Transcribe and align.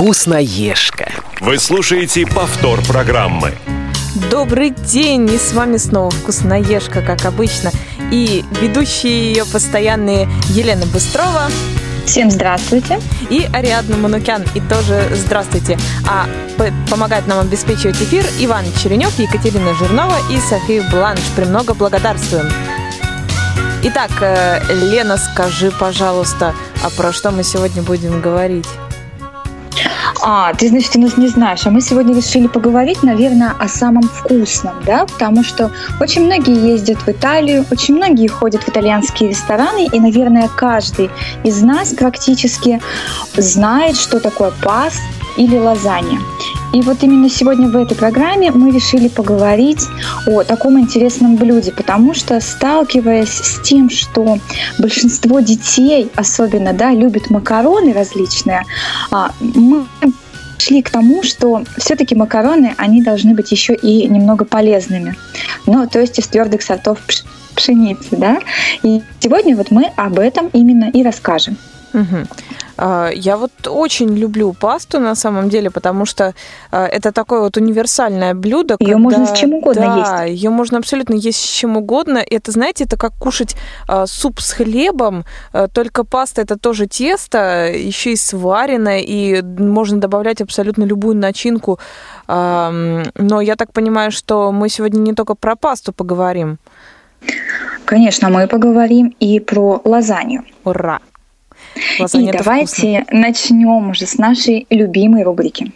Вкусноежка. 0.00 1.10
Вы 1.40 1.58
слушаете 1.58 2.26
повтор 2.26 2.80
программы. 2.86 3.52
Добрый 4.30 4.70
день, 4.70 5.30
и 5.30 5.36
с 5.36 5.52
вами 5.52 5.76
снова 5.76 6.08
Вкусноежка, 6.08 7.02
как 7.02 7.26
обычно. 7.26 7.70
И 8.10 8.42
ведущие 8.62 9.30
ее 9.30 9.44
постоянные 9.44 10.26
Елена 10.48 10.86
Быстрова. 10.86 11.50
Всем 12.06 12.30
здравствуйте. 12.30 12.98
И 13.28 13.46
Ариадна 13.52 13.98
Манукян. 13.98 14.42
И 14.54 14.60
тоже 14.62 15.06
здравствуйте. 15.12 15.78
А 16.08 16.26
помогает 16.88 17.26
нам 17.26 17.38
обеспечивать 17.38 18.00
эфир 18.00 18.24
Иван 18.38 18.64
Черенев, 18.82 19.18
Екатерина 19.18 19.74
Жирнова 19.74 20.16
и 20.30 20.40
София 20.40 20.82
Бланш. 20.90 21.20
Премного 21.36 21.74
благодарствуем. 21.74 22.50
Итак, 23.82 24.12
э, 24.22 24.62
Лена, 24.72 25.18
скажи, 25.18 25.70
пожалуйста, 25.70 26.54
а 26.82 26.88
про 26.88 27.12
что 27.12 27.32
мы 27.32 27.44
сегодня 27.44 27.82
будем 27.82 28.22
говорить? 28.22 28.66
А, 30.22 30.52
ты, 30.52 30.68
значит, 30.68 30.96
у 30.96 31.00
нас 31.00 31.16
не 31.16 31.28
знаешь. 31.28 31.66
А 31.66 31.70
мы 31.70 31.80
сегодня 31.80 32.14
решили 32.14 32.46
поговорить, 32.46 33.02
наверное, 33.02 33.54
о 33.58 33.68
самом 33.68 34.02
вкусном, 34.02 34.74
да, 34.84 35.06
потому 35.06 35.42
что 35.42 35.70
очень 36.00 36.26
многие 36.26 36.72
ездят 36.72 36.98
в 36.98 37.08
Италию, 37.08 37.64
очень 37.70 37.96
многие 37.96 38.28
ходят 38.28 38.62
в 38.62 38.68
итальянские 38.68 39.30
рестораны, 39.30 39.86
и, 39.86 40.00
наверное, 40.00 40.48
каждый 40.48 41.10
из 41.44 41.62
нас 41.62 41.94
практически 41.94 42.80
знает, 43.36 43.96
что 43.96 44.20
такое 44.20 44.52
паст 44.62 45.00
или 45.36 45.56
лазанья. 45.56 46.18
И 46.72 46.82
вот 46.82 47.02
именно 47.02 47.28
сегодня 47.28 47.68
в 47.68 47.76
этой 47.76 47.96
программе 47.96 48.52
мы 48.52 48.70
решили 48.70 49.08
поговорить 49.08 49.84
о 50.26 50.44
таком 50.44 50.78
интересном 50.78 51.36
блюде, 51.36 51.72
потому 51.72 52.14
что 52.14 52.40
сталкиваясь 52.40 53.28
с 53.28 53.60
тем, 53.62 53.90
что 53.90 54.38
большинство 54.78 55.40
детей, 55.40 56.10
особенно, 56.14 56.72
да, 56.72 56.92
любят 56.92 57.28
макароны 57.30 57.92
различные, 57.92 58.64
а, 59.10 59.32
мы 59.40 59.86
шли 60.58 60.82
к 60.82 60.90
тому, 60.90 61.22
что 61.22 61.64
все-таки 61.78 62.14
макароны, 62.14 62.74
они 62.76 63.02
должны 63.02 63.34
быть 63.34 63.50
еще 63.50 63.74
и 63.74 64.06
немного 64.06 64.44
полезными. 64.44 65.16
Ну, 65.66 65.88
то 65.88 66.00
есть 66.00 66.18
из 66.18 66.26
твердых 66.28 66.62
сортов 66.62 66.98
пшеницы, 67.54 68.16
да. 68.16 68.38
И 68.82 69.02
сегодня 69.20 69.56
вот 69.56 69.70
мы 69.70 69.90
об 69.96 70.18
этом 70.18 70.48
именно 70.52 70.90
и 70.90 71.02
расскажем. 71.02 71.56
Угу. 71.92 72.26
Я 72.80 73.36
вот 73.36 73.52
очень 73.66 74.16
люблю 74.16 74.54
пасту 74.54 75.00
на 75.00 75.14
самом 75.14 75.50
деле, 75.50 75.70
потому 75.70 76.06
что 76.06 76.34
а, 76.70 76.86
это 76.86 77.12
такое 77.12 77.40
вот 77.40 77.56
универсальное 77.58 78.34
блюдо. 78.34 78.76
Ее 78.80 78.94
когда, 78.94 78.98
можно 78.98 79.26
с 79.26 79.32
чем 79.38 79.52
угодно 79.52 79.82
да, 79.82 80.24
есть. 80.24 80.42
Ее 80.42 80.50
можно 80.50 80.78
абсолютно 80.78 81.14
есть 81.14 81.38
с 81.38 81.52
чем 81.58 81.76
угодно. 81.76 82.18
Это, 82.18 82.52
знаете, 82.52 82.84
это 82.84 82.96
как 82.96 83.12
кушать 83.18 83.54
а, 83.86 84.06
суп 84.06 84.40
с 84.40 84.52
хлебом, 84.52 85.24
только 85.74 86.04
паста 86.04 86.40
это 86.40 86.58
тоже 86.58 86.86
тесто, 86.86 87.70
еще 87.70 88.12
и 88.12 88.16
сваренное, 88.16 89.00
и 89.00 89.42
можно 89.42 90.00
добавлять 90.00 90.40
абсолютно 90.40 90.84
любую 90.84 91.16
начинку. 91.16 91.78
Но 92.26 93.40
я 93.40 93.56
так 93.56 93.72
понимаю, 93.72 94.10
что 94.10 94.52
мы 94.52 94.68
сегодня 94.68 95.00
не 95.00 95.12
только 95.12 95.34
про 95.34 95.56
пасту 95.56 95.92
поговорим. 95.92 96.58
Конечно, 97.84 98.30
мы 98.30 98.46
поговорим 98.46 99.14
и 99.20 99.40
про 99.40 99.80
лазанью. 99.84 100.44
Ура! 100.64 101.00
Лазанья 101.98 102.32
И 102.32 102.36
давайте 102.36 103.02
вкусно. 103.02 103.20
начнем 103.20 103.90
уже 103.90 104.06
с 104.06 104.18
нашей 104.18 104.66
любимой 104.70 105.22
рубрики. 105.22 105.72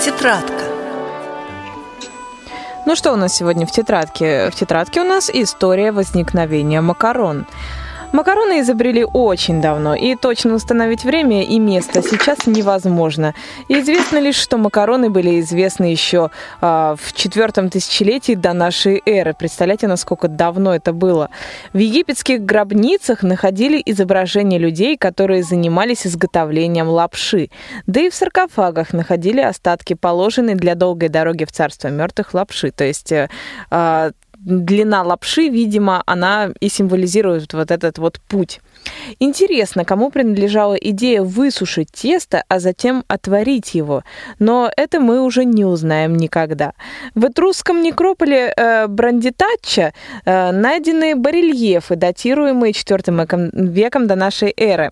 Тетрадка. 0.00 0.64
Ну 2.86 2.96
что 2.96 3.12
у 3.12 3.16
нас 3.16 3.34
сегодня 3.34 3.66
в 3.66 3.70
тетрадке? 3.70 4.50
В 4.50 4.54
тетрадке 4.54 5.00
у 5.00 5.04
нас 5.04 5.30
история 5.32 5.92
возникновения 5.92 6.80
макарон. 6.80 7.46
Макароны 8.12 8.60
изобрели 8.60 9.04
очень 9.04 9.60
давно, 9.60 9.94
и 9.94 10.16
точно 10.16 10.54
установить 10.54 11.04
время 11.04 11.44
и 11.44 11.60
место 11.60 12.02
сейчас 12.02 12.46
невозможно. 12.46 13.34
Известно 13.68 14.18
лишь, 14.18 14.34
что 14.34 14.58
макароны 14.58 15.10
были 15.10 15.38
известны 15.38 15.84
еще 15.84 16.30
а, 16.60 16.96
в 17.00 17.12
четвертом 17.12 17.70
тысячелетии 17.70 18.34
до 18.34 18.52
нашей 18.52 19.00
эры. 19.06 19.32
Представляете, 19.38 19.86
насколько 19.86 20.26
давно 20.26 20.74
это 20.74 20.92
было? 20.92 21.30
В 21.72 21.78
египетских 21.78 22.44
гробницах 22.44 23.22
находили 23.22 23.80
изображения 23.86 24.58
людей, 24.58 24.96
которые 24.96 25.44
занимались 25.44 26.04
изготовлением 26.04 26.88
лапши. 26.88 27.50
Да 27.86 28.00
и 28.00 28.10
в 28.10 28.14
саркофагах 28.14 28.92
находили 28.92 29.40
остатки 29.40 29.94
положенной 29.94 30.56
для 30.56 30.74
долгой 30.74 31.10
дороги 31.10 31.44
в 31.44 31.52
царство 31.52 31.86
мертвых 31.86 32.34
лапши. 32.34 32.72
То 32.72 32.82
есть 32.82 33.12
а, 33.70 34.10
длина 34.40 35.02
лапши, 35.02 35.48
видимо, 35.48 36.02
она 36.06 36.50
и 36.60 36.68
символизирует 36.68 37.52
вот 37.52 37.70
этот 37.70 37.98
вот 37.98 38.20
путь. 38.28 38.60
Интересно, 39.18 39.84
кому 39.84 40.10
принадлежала 40.10 40.74
идея 40.74 41.22
высушить 41.22 41.90
тесто, 41.92 42.44
а 42.48 42.60
затем 42.60 43.04
отварить 43.08 43.74
его. 43.74 44.02
Но 44.38 44.70
это 44.76 45.00
мы 45.00 45.20
уже 45.22 45.44
не 45.44 45.64
узнаем 45.64 46.16
никогда. 46.16 46.72
В 47.14 47.26
этрусском 47.26 47.82
некрополе 47.82 48.52
э, 48.56 48.86
Брандитачча 48.86 49.92
э, 50.24 50.52
найдены 50.52 51.16
барельефы, 51.16 51.96
датируемые 51.96 52.72
IV 52.72 53.50
веком 53.52 54.06
до 54.06 54.14
нашей 54.14 54.52
эры. 54.56 54.90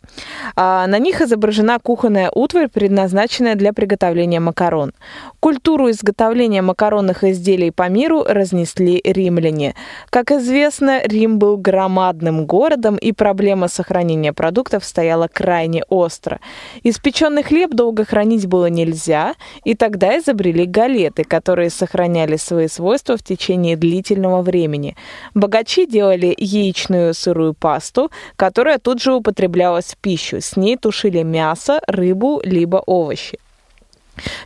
А 0.56 0.87
на 0.87 0.99
них 0.99 1.20
изображена 1.20 1.78
кухонная 1.78 2.31
утварь, 2.34 2.69
предназначенная 2.69 3.55
для 3.55 3.72
приготовления 3.72 4.41
макарон. 4.41 4.93
Культуру 5.41 5.91
изготовления 5.91 6.62
макаронных 6.62 7.25
изделий 7.25 7.70
по 7.70 7.88
миру 7.88 8.25
разнесли 8.25 9.00
римляне. 9.05 9.75
Как 10.10 10.32
известно, 10.32 11.00
Рим 11.03 11.38
был 11.38 11.56
громадным 11.56 12.47
городом, 12.47 12.97
и 12.97 13.12
проблема 13.12 13.69
сохранения 13.78 14.32
продуктов 14.32 14.84
стояла 14.84 15.28
крайне 15.28 15.84
остро. 15.88 16.40
Испеченный 16.82 17.44
хлеб 17.44 17.70
долго 17.70 18.04
хранить 18.04 18.46
было 18.46 18.66
нельзя, 18.66 19.34
и 19.64 19.74
тогда 19.74 20.18
изобрели 20.18 20.66
галеты, 20.66 21.22
которые 21.22 21.70
сохраняли 21.70 22.36
свои 22.36 22.66
свойства 22.68 23.16
в 23.16 23.22
течение 23.22 23.76
длительного 23.76 24.42
времени. 24.42 24.96
Богачи 25.34 25.86
делали 25.86 26.34
яичную 26.36 27.14
сырую 27.14 27.54
пасту, 27.54 28.10
которая 28.36 28.78
тут 28.78 29.00
же 29.00 29.12
употреблялась 29.12 29.94
в 29.94 29.96
пищу. 29.96 30.40
С 30.40 30.56
ней 30.56 30.76
тушили 30.76 31.22
мясо, 31.22 31.80
рыбу, 31.86 32.40
либо 32.44 32.82
овощи. 32.86 33.38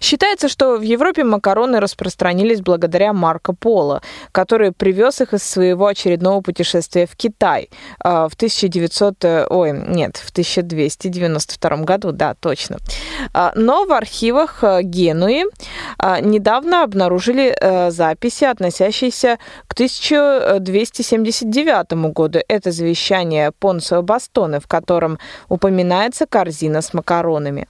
Считается, 0.01 0.49
что 0.49 0.77
в 0.77 0.83
Европе 0.83 1.25
макароны 1.25 1.81
распространились 1.81 2.61
благодаря 2.61 3.13
Марко 3.13 3.53
Поло, 3.53 4.03
который 4.33 4.73
привез 4.73 5.21
их 5.21 5.35
из 5.35 5.43
своего 5.43 5.87
очередного 5.87 6.41
путешествия 6.41 7.07
в 7.07 7.17
Китай 7.17 7.71
а, 8.01 8.29
в 8.29 8.35
1900, 8.35 9.25
э, 9.25 9.47
ой, 9.49 9.73
нет, 9.73 10.17
в 10.17 10.31
1292 10.31 11.77
году, 11.79 12.13
да, 12.13 12.35
точно. 12.35 12.79
А, 13.33 13.53
но 13.55 13.85
в 13.85 13.93
архивах 13.93 14.63
э, 14.63 14.83
Генуи 14.83 15.45
а, 15.99 16.21
недавно 16.21 16.83
обнаружили 16.83 17.57
э, 17.59 17.91
записи, 17.91 18.45
относящиеся 18.45 19.39
к 19.67 19.73
1279 19.73 21.93
году. 22.13 22.41
Это 22.49 22.71
завещание 22.71 23.53
Понсо 23.53 24.03
Бастоне, 24.03 24.61
в 24.61 24.67
котором 24.67 25.19
упоминается 25.49 26.27
корзина 26.27 26.83
с 26.83 26.95
макаронами. 26.95 27.67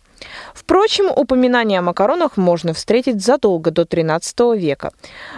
Впрочем, 0.54 1.10
упоминания 1.14 1.78
о 1.78 1.82
макаронах 1.82 2.36
можно 2.36 2.72
встретить 2.72 3.22
задолго 3.22 3.70
до 3.70 3.82
XIII 3.82 4.56
века. 4.56 4.92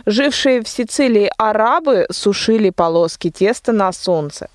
Жившие 0.06 0.62
в 0.62 0.68
Сицилии 0.68 1.30
арабы 1.36 2.06
сушили 2.10 2.70
полоски 2.70 3.30
теста 3.30 3.72
на 3.72 3.92
солнце. 3.92 4.48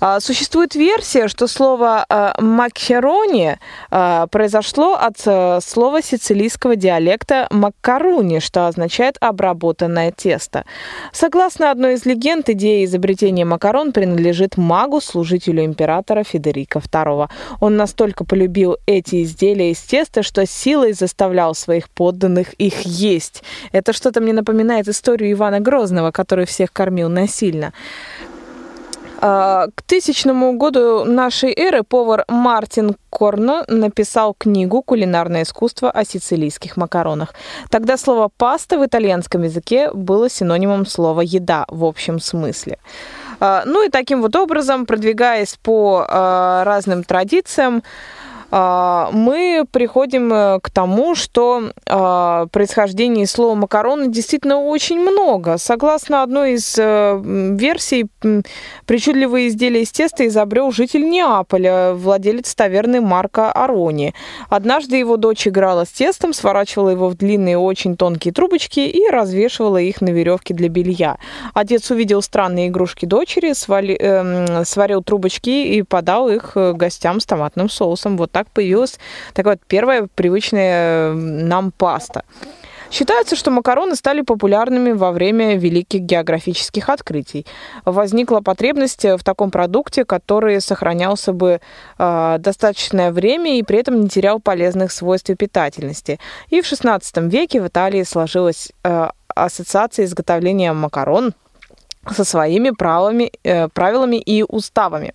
А, 0.00 0.18
существует 0.20 0.74
версия, 0.74 1.28
что 1.28 1.46
слово 1.46 2.06
а, 2.08 2.34
макхерони 2.40 3.58
а, 3.90 4.26
произошло 4.28 4.94
от 4.94 5.18
слова 5.62 6.02
сицилийского 6.02 6.76
диалекта 6.76 7.46
маккаруни, 7.50 8.38
что 8.38 8.66
означает 8.66 9.16
обработанное 9.20 10.10
тесто. 10.10 10.64
Согласно 11.12 11.70
одной 11.70 11.94
из 11.94 12.06
легенд, 12.06 12.48
идея 12.48 12.84
изобретения 12.84 13.44
макарон 13.44 13.92
принадлежит 13.92 14.56
магу, 14.56 15.00
служителю 15.00 15.64
императора 15.64 16.24
Федерика 16.24 16.78
II. 16.78 17.28
Он 17.60 17.76
настолько 17.76 18.24
полюбил 18.24 18.78
эти 18.86 19.22
изделия 19.22 19.70
из 19.70 19.80
теста, 19.80 20.22
что 20.22 20.46
силой 20.46 20.92
заставлял 20.92 21.54
своих 21.54 21.90
подданных 21.90 22.54
их 22.54 22.82
есть. 22.82 23.42
Это 23.72 23.92
что-то 23.92 24.20
мне 24.20 24.32
напоминает 24.32 24.88
историю 24.88 25.32
Ивана 25.32 25.60
Грозного, 25.60 26.10
который 26.10 26.46
всех 26.46 26.72
кормил 26.72 27.08
насильно. 27.08 27.72
А, 29.22 29.66
к 29.74 29.82
тысячному 29.82 30.54
году 30.54 31.04
нашей 31.04 31.52
эры 31.52 31.82
повар 31.82 32.24
Мартин 32.28 32.96
Корно 33.10 33.64
написал 33.68 34.34
книгу 34.38 34.82
«Кулинарное 34.82 35.42
искусство 35.42 35.90
о 35.90 36.04
сицилийских 36.04 36.78
макаронах». 36.78 37.34
Тогда 37.68 37.98
слово 37.98 38.30
«паста» 38.34 38.78
в 38.78 38.86
итальянском 38.86 39.42
языке 39.42 39.90
было 39.92 40.30
синонимом 40.30 40.86
слова 40.86 41.20
«еда» 41.20 41.66
в 41.68 41.84
общем 41.84 42.18
смысле. 42.18 42.78
А, 43.40 43.62
ну 43.66 43.86
и 43.86 43.90
таким 43.90 44.22
вот 44.22 44.36
образом, 44.36 44.86
продвигаясь 44.86 45.58
по 45.62 46.06
а, 46.08 46.64
разным 46.64 47.04
традициям, 47.04 47.82
мы 48.50 49.64
приходим 49.70 50.32
э, 50.32 50.60
к 50.60 50.70
тому, 50.70 51.14
что 51.14 51.70
а, 51.86 52.46
происхождение 52.46 53.26
слова 53.26 53.54
макароны 53.54 54.08
действительно 54.08 54.60
очень 54.60 55.00
много. 55.00 55.58
Согласно 55.58 56.22
одной 56.22 56.54
из 56.54 56.76
э, 56.78 57.20
версий, 57.22 58.06
причудливые 58.86 59.48
изделия 59.48 59.82
из 59.82 59.90
теста 59.90 60.26
изобрел 60.26 60.72
житель 60.72 61.08
Неаполя, 61.08 61.94
владелец 61.94 62.54
таверны 62.54 63.00
Марка 63.00 63.52
Арони. 63.52 64.14
Однажды 64.48 64.96
его 64.96 65.16
дочь 65.16 65.46
играла 65.46 65.84
с 65.84 65.90
тестом, 65.90 66.32
сворачивала 66.32 66.90
его 66.90 67.08
в 67.08 67.16
длинные 67.16 67.58
очень 67.58 67.96
тонкие 67.96 68.32
трубочки 68.32 68.80
и 68.80 69.08
развешивала 69.08 69.78
их 69.78 70.00
на 70.00 70.08
веревке 70.08 70.54
для 70.54 70.68
белья. 70.68 71.18
Отец 71.54 71.90
увидел 71.90 72.22
странные 72.22 72.68
игрушки 72.68 73.06
дочери, 73.06 73.52
свали, 73.52 73.96
э, 74.00 74.64
сварил 74.64 75.02
трубочки 75.02 75.50
и 75.50 75.82
подал 75.82 76.28
их 76.28 76.52
э, 76.56 76.72
гостям 76.72 77.20
с 77.20 77.26
томатным 77.26 77.68
соусом. 77.68 78.16
Вот 78.16 78.32
так 78.32 78.39
появилась 78.48 78.98
такая 79.34 79.54
вот 79.54 79.62
первая 79.66 80.08
привычная 80.14 81.12
нам 81.12 81.72
паста. 81.72 82.24
Считается, 82.90 83.36
что 83.36 83.52
макароны 83.52 83.94
стали 83.94 84.22
популярными 84.22 84.90
во 84.90 85.12
время 85.12 85.56
великих 85.56 86.00
географических 86.00 86.88
открытий. 86.88 87.46
Возникла 87.84 88.40
потребность 88.40 89.04
в 89.04 89.22
таком 89.22 89.52
продукте, 89.52 90.04
который 90.04 90.60
сохранялся 90.60 91.32
бы 91.32 91.60
э, 91.98 92.36
достаточное 92.40 93.12
время 93.12 93.58
и 93.58 93.62
при 93.62 93.78
этом 93.78 94.00
не 94.00 94.08
терял 94.08 94.40
полезных 94.40 94.90
свойств 94.90 95.30
и 95.30 95.36
питательности. 95.36 96.18
И 96.48 96.60
в 96.60 96.64
XVI 96.64 97.00
веке 97.28 97.62
в 97.62 97.68
Италии 97.68 98.02
сложилась 98.02 98.72
э, 98.82 99.08
ассоциация 99.28 100.04
изготовления 100.04 100.72
макарон 100.72 101.34
со 102.08 102.24
своими 102.24 102.70
правами, 102.70 103.30
э, 103.44 103.68
правилами 103.68 104.16
и 104.16 104.42
уставами. 104.42 105.12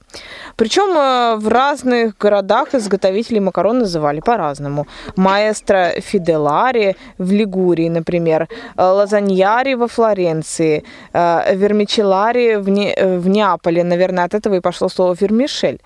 Причем 0.56 0.96
э, 0.98 1.36
в 1.36 1.48
разных 1.48 2.16
городах 2.18 2.76
изготовителей 2.76 3.40
макарон 3.40 3.80
называли 3.80 4.20
по-разному. 4.20 4.86
Маэстро 5.16 6.00
Фиделари 6.00 6.96
в 7.18 7.32
Лигурии, 7.32 7.90
например, 7.90 8.48
э, 8.78 8.84
Лазаньяри 8.84 9.76
во 9.76 9.88
Флоренции, 9.88 10.84
Вермичелари 11.14 12.58
в, 12.58 12.70
не, 12.70 12.96
в 12.96 13.28
Неаполе, 13.28 13.84
наверное, 13.84 14.26
от 14.26 14.36
этого 14.36 14.56
и 14.56 14.60
пошло 14.60 14.90
слово 14.90 15.16
вермишель, 15.20 15.80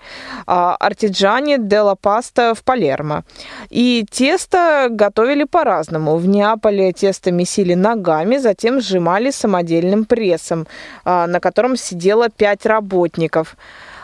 э, 0.46 0.76
Артиджани 0.80 1.56
де 1.58 1.80
ла 1.80 1.94
Паста 1.94 2.52
в 2.54 2.62
Палермо. 2.62 3.22
И 3.70 4.04
тесто 4.10 4.88
готовили 4.90 5.44
по-разному. 5.44 6.16
В 6.16 6.26
Неаполе 6.26 6.92
тесто 6.92 7.32
месили 7.32 7.74
ногами, 7.74 8.38
затем 8.38 8.80
сжимали 8.80 9.30
самодельным 9.30 10.04
прессом– 10.04 10.66
а, 10.89 10.89
на 11.04 11.40
котором 11.40 11.76
сидело 11.76 12.28
пять 12.28 12.66
работников. 12.66 13.56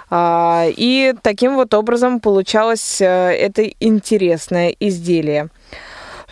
А, 0.09 0.67
и 0.69 1.15
таким 1.23 1.56
вот 1.56 1.75
образом 1.75 2.21
получалось 2.21 3.00
э, 3.00 3.06
это 3.06 3.65
интересное 3.81 4.69
изделие. 4.79 5.49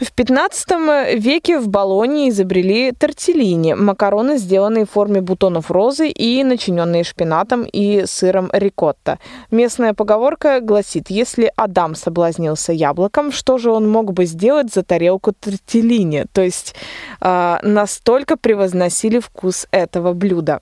В 0.00 0.10
15 0.12 1.20
веке 1.20 1.60
в 1.60 1.68
Болонии 1.68 2.28
изобрели 2.28 2.90
тортеллини– 2.90 3.74
макароны, 3.76 4.38
сделанные 4.38 4.86
в 4.86 4.90
форме 4.90 5.20
бутонов 5.20 5.70
розы 5.70 6.08
и 6.08 6.42
начиненные 6.42 7.04
шпинатом 7.04 7.62
и 7.62 8.04
сыром 8.04 8.50
рикотта. 8.52 9.20
Местная 9.52 9.94
поговорка 9.94 10.58
гласит, 10.60 11.10
если 11.10 11.52
Адам 11.54 11.94
соблазнился 11.94 12.72
яблоком, 12.72 13.30
что 13.30 13.56
же 13.56 13.70
он 13.70 13.88
мог 13.88 14.12
бы 14.12 14.24
сделать 14.24 14.74
за 14.74 14.82
тарелку 14.82 15.32
тортеллини? 15.32 16.24
То 16.32 16.42
есть 16.42 16.74
э, 17.20 17.58
настолько 17.62 18.36
превозносили 18.36 19.20
вкус 19.20 19.68
этого 19.70 20.12
блюда. 20.12 20.60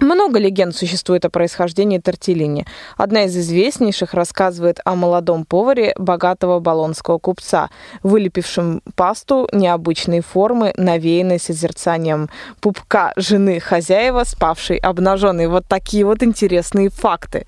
Много 0.00 0.38
легенд 0.38 0.76
существует 0.76 1.24
о 1.24 1.30
происхождении 1.30 1.98
тортеллини. 1.98 2.66
Одна 2.96 3.24
из 3.24 3.36
известнейших 3.36 4.12
рассказывает 4.12 4.80
о 4.84 4.94
молодом 4.94 5.44
поваре 5.44 5.94
богатого 5.98 6.60
болонского 6.60 7.18
купца, 7.18 7.70
вылепившем 8.02 8.82
пасту 8.94 9.48
необычной 9.52 10.20
формы, 10.20 10.74
навеянной 10.76 11.38
созерцанием 11.38 12.28
пупка 12.60 13.12
жены 13.16 13.58
хозяева, 13.58 14.24
спавшей 14.24 14.76
обнаженной. 14.76 15.46
Вот 15.46 15.66
такие 15.66 16.04
вот 16.04 16.22
интересные 16.22 16.90
факты. 16.90 17.46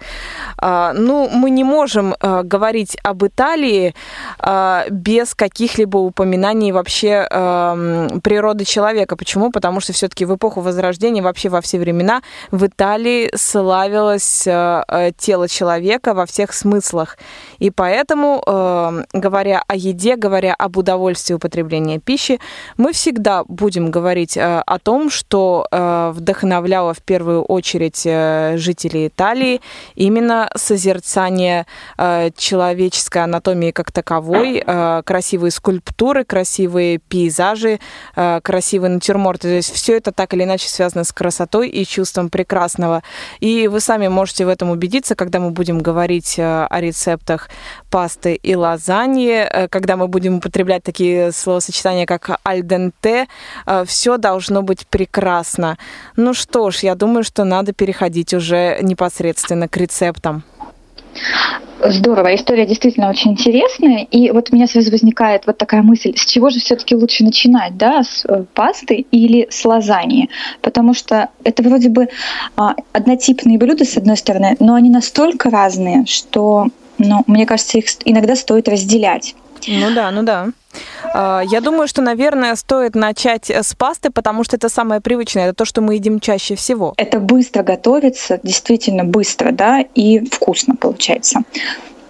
А, 0.57 0.93
ну, 0.95 1.29
мы 1.29 1.51
не 1.51 1.65
можем 1.65 2.15
а, 2.19 2.43
говорить 2.43 2.97
об 3.03 3.25
Италии 3.27 3.95
а, 4.39 4.87
без 4.91 5.35
каких-либо 5.35 5.99
упоминаний 5.99 6.73
вообще 6.73 7.27
природы 8.23 8.65
человека. 8.65 9.17
Почему? 9.17 9.51
Потому 9.51 9.81
что 9.81 9.93
все-таки 9.93 10.25
в 10.25 10.35
эпоху 10.35 10.61
Возрождения, 10.61 11.23
вообще 11.23 11.49
во 11.49 11.61
все 11.61 11.79
времена, 11.79 12.23
в 12.51 12.67
Италии 12.67 13.31
славилось 13.35 14.47
э, 14.47 14.83
э, 14.89 15.13
тело 15.17 15.49
человека 15.49 16.15
во 16.15 16.27
всех 16.27 16.53
смыслах. 16.53 17.19
И 17.59 17.71
поэтому, 17.71 18.43
э, 18.47 19.05
говоря 19.13 19.63
о 19.67 19.77
еде, 19.77 20.17
говоря 20.17 20.55
об 20.55 20.77
удовольствии 20.77 21.35
употребления 21.35 21.99
пищи, 21.99 22.41
мы 22.77 22.93
всегда 22.93 23.45
будем 23.45 23.91
говорить 23.91 24.37
о 24.39 24.79
том, 24.79 25.11
что 25.11 25.67
вдохновляло 25.71 26.95
в 26.95 27.03
первую 27.03 27.43
очередь 27.43 28.03
жителей 28.59 29.09
Италии 29.09 29.61
именно 29.95 30.51
созерцание 30.57 31.67
человеческой 32.37 33.25
анатомии 33.25 33.71
как 33.71 33.93
таковой, 33.93 34.63
красивые 35.05 35.51
скульптуры, 35.51 36.25
красивые 36.25 36.99
пейзажи, 36.99 37.81
красивые 38.15 38.91
натюрморты. 38.91 39.49
То 39.49 39.55
есть 39.55 39.73
все 39.73 39.97
это 39.97 40.13
так 40.13 40.35
или 40.35 40.45
иначе 40.45 40.69
связано 40.69 41.05
с 41.05 41.13
красотой 41.13 41.69
и 41.69 41.85
чувством 41.85 42.28
прекрасного. 42.29 43.03
И 43.41 43.69
вы 43.69 43.81
сами 43.81 44.09
можете 44.09 44.45
в 44.45 44.49
этом 44.49 44.71
убедиться, 44.71 45.15
когда 45.15 45.41
мы 45.41 45.51
будем 45.51 45.79
говорить 45.81 46.39
э, 46.39 46.67
о 46.71 46.81
рецептах 46.81 47.49
пасты 47.91 48.35
и 48.35 48.55
лазаньи, 48.55 49.47
э, 49.51 49.69
когда 49.69 49.97
мы 49.97 50.09
будем 50.09 50.37
употреблять 50.37 50.83
такие 50.83 51.33
словосочетания, 51.33 52.07
как 52.07 52.41
альденте, 52.43 53.27
э, 53.67 53.85
все 53.87 54.17
должно 54.17 54.63
быть 54.63 54.87
прекрасно. 54.87 55.79
Ну 56.17 56.35
что 56.35 56.71
ж, 56.71 56.79
я 56.79 56.95
думаю, 56.95 57.25
что 57.25 57.45
надо 57.45 57.73
переходить 57.73 58.35
уже 58.35 58.79
непосредственно 58.83 59.69
к 59.69 59.77
рецептам. 59.77 60.43
Здорово, 61.81 62.35
история 62.35 62.67
действительно 62.67 63.09
очень 63.09 63.33
интересная. 63.33 64.05
И 64.11 64.31
вот 64.33 64.49
у 64.51 64.57
меня 64.57 64.67
сразу 64.67 64.91
возникает 64.91 65.47
вот 65.47 65.59
такая 65.59 65.83
мысль, 65.83 66.13
с 66.17 66.25
чего 66.27 66.51
же 66.51 66.59
все-таки 66.59 66.97
лучше 66.97 67.23
начинать, 67.23 67.77
да, 67.77 68.03
с 68.03 68.25
э, 68.25 68.45
пасты 68.53 69.07
или 69.13 69.47
с 69.49 69.65
лазаньи? 69.65 70.29
Потому 70.61 70.93
что 70.93 71.29
это 71.45 71.63
вроде 71.63 71.89
бы 71.89 72.09
а, 72.57 72.75
однотипные 72.93 73.59
блюда, 73.59 73.85
с 73.85 73.97
одной 73.97 74.17
стороны, 74.17 74.57
но 74.59 74.75
они 74.75 74.91
настолько 74.91 75.51
разные, 75.51 76.05
что, 76.07 76.67
ну, 76.99 77.23
мне 77.29 77.47
кажется, 77.47 77.79
их 77.79 77.87
иногда 78.05 78.35
стоит 78.35 78.69
разделять. 78.69 79.37
Ну 79.69 79.95
да, 79.95 80.11
ну 80.11 80.25
да. 80.25 80.49
А, 81.15 81.43
я 81.45 81.61
думаю, 81.61 81.89
что, 81.89 82.03
наверное, 82.03 82.55
стоит 82.57 82.95
начать 82.95 83.51
с 83.51 83.75
пасты, 83.75 84.11
потому 84.11 84.45
что 84.45 84.57
это 84.57 84.69
самое 84.69 85.01
привычное, 85.01 85.47
это 85.47 85.55
то, 85.55 85.65
что 85.65 85.81
мы 85.81 85.95
едим 85.95 86.21
чаще 86.21 86.55
всего. 86.55 86.95
Это 86.97 87.21
быстро 87.21 87.63
готовится, 87.63 88.41
действительно 88.43 89.05
быстро, 89.05 89.53
да, 89.53 89.81
и 89.95 90.25
вкусно 90.25 90.77
получается. 90.77 91.41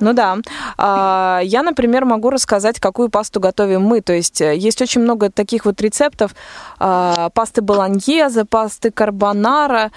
Ну 0.00 0.12
да. 0.12 0.36
А, 0.76 1.40
я, 1.42 1.62
например, 1.62 2.04
могу 2.04 2.30
рассказать, 2.30 2.78
какую 2.78 3.08
пасту 3.08 3.40
готовим 3.40 3.82
мы. 3.82 4.00
То 4.00 4.12
есть 4.12 4.40
э, 4.40 4.56
есть 4.56 4.80
очень 4.80 5.00
много 5.00 5.30
таких 5.30 5.64
вот 5.64 5.80
рецептов. 5.80 6.34
А, 6.78 7.30
пасты 7.30 7.62
болоньезе, 7.62 8.44
пасты 8.44 8.90
карбонара. 8.90 9.90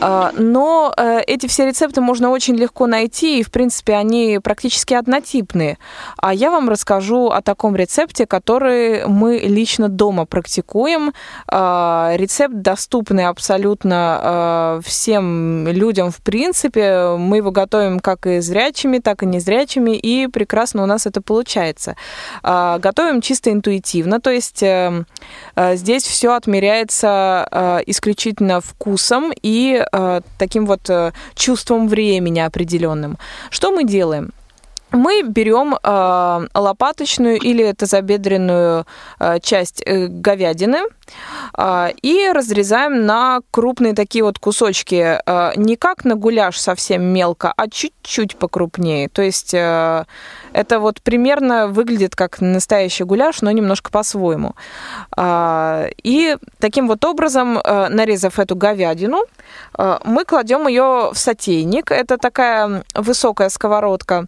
А, 0.00 0.32
но 0.36 0.94
э, 0.96 1.20
эти 1.26 1.46
все 1.46 1.66
рецепты 1.66 2.00
можно 2.00 2.30
очень 2.30 2.54
легко 2.54 2.86
найти, 2.86 3.40
и, 3.40 3.42
в 3.42 3.50
принципе, 3.50 3.94
они 3.94 4.38
практически 4.42 4.94
однотипные. 4.94 5.78
А 6.16 6.32
я 6.32 6.50
вам 6.50 6.68
расскажу 6.68 7.28
о 7.28 7.42
таком 7.42 7.74
рецепте, 7.74 8.26
который 8.26 9.06
мы 9.06 9.38
лично 9.38 9.88
дома 9.88 10.24
практикуем. 10.26 11.12
Рецепт 11.48 12.54
доступный 12.54 13.26
абсолютно 13.26 14.80
всем 14.84 15.66
людям, 15.68 16.10
в 16.10 16.18
принципе. 16.22 17.16
Мы 17.18 17.38
его 17.38 17.50
готовим 17.50 18.00
как 18.00 18.26
и 18.26 18.40
зрячими, 18.40 18.98
так 18.98 19.22
и 19.22 19.26
не 19.26 19.40
зрячими, 19.48 19.96
и 19.96 20.28
прекрасно 20.28 20.82
у 20.82 20.86
нас 20.86 21.06
это 21.06 21.22
получается. 21.22 21.94
А, 22.42 22.78
готовим 22.78 23.20
чисто 23.20 23.50
интуитивно, 23.50 24.20
то 24.20 24.30
есть 24.30 24.62
эм, 24.62 25.06
э, 25.56 25.76
здесь 25.76 26.02
все 26.04 26.34
отмеряется 26.34 27.48
э, 27.50 27.80
исключительно 27.86 28.60
вкусом 28.60 29.32
и 29.42 29.82
э, 29.92 30.20
таким 30.38 30.66
вот 30.66 30.90
чувством 31.34 31.88
времени 31.88 32.40
определенным. 32.40 33.16
Что 33.50 33.70
мы 33.70 33.84
делаем? 33.84 34.32
Мы 34.92 35.22
берем 35.22 35.74
э, 35.74 36.46
лопаточную 36.54 37.38
или 37.38 37.72
тазобедренную 37.72 38.86
э, 39.20 39.38
часть 39.40 39.82
э, 39.84 40.06
говядины 40.08 40.78
э, 41.56 41.90
и 42.02 42.30
разрезаем 42.32 43.06
на 43.06 43.40
крупные 43.50 43.94
такие 43.94 44.24
вот 44.24 44.38
кусочки, 44.38 45.18
э, 45.24 45.52
не 45.56 45.76
как 45.76 46.04
на 46.04 46.14
гуляш 46.14 46.58
совсем 46.58 47.02
мелко, 47.02 47.52
а 47.56 47.68
чуть-чуть 47.68 48.36
покрупнее. 48.36 49.08
То 49.08 49.22
есть 49.22 49.52
э, 49.54 50.04
это 50.52 50.80
вот 50.80 51.02
примерно 51.02 51.68
выглядит 51.68 52.16
как 52.16 52.40
настоящий 52.40 53.04
гуляш, 53.04 53.42
но 53.42 53.50
немножко 53.50 53.90
по-своему. 53.90 54.54
Э, 55.16 55.88
и 56.02 56.36
таким 56.58 56.88
вот 56.88 57.04
образом, 57.04 57.58
э, 57.58 57.88
нарезав 57.88 58.38
эту 58.38 58.56
говядину, 58.56 59.24
э, 59.78 59.98
мы 60.04 60.24
кладем 60.24 60.68
ее 60.68 61.10
в 61.12 61.18
сотейник. 61.18 61.90
Это 61.90 62.18
такая 62.18 62.84
высокая 62.94 63.48
сковородка. 63.48 64.26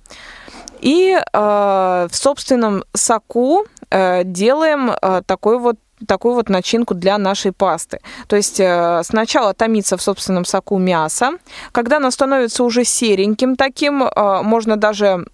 И 0.80 1.18
э, 1.18 2.08
в 2.10 2.14
собственном 2.14 2.84
соку 2.94 3.66
делаем 3.90 4.92
такой 5.26 5.58
вот 5.58 5.76
такую 6.06 6.34
вот 6.34 6.48
начинку 6.48 6.94
для 6.94 7.18
нашей 7.18 7.50
пасты. 7.50 7.98
То 8.28 8.36
есть 8.36 8.54
сначала 8.54 9.52
томится 9.52 9.96
в 9.96 10.02
собственном 10.02 10.44
соку 10.44 10.78
мясо. 10.78 11.32
Когда 11.72 11.96
оно 11.96 12.12
становится 12.12 12.62
уже 12.62 12.84
сереньким 12.84 13.56
таким, 13.56 14.08
можно 14.14 14.76
даже 14.76 15.26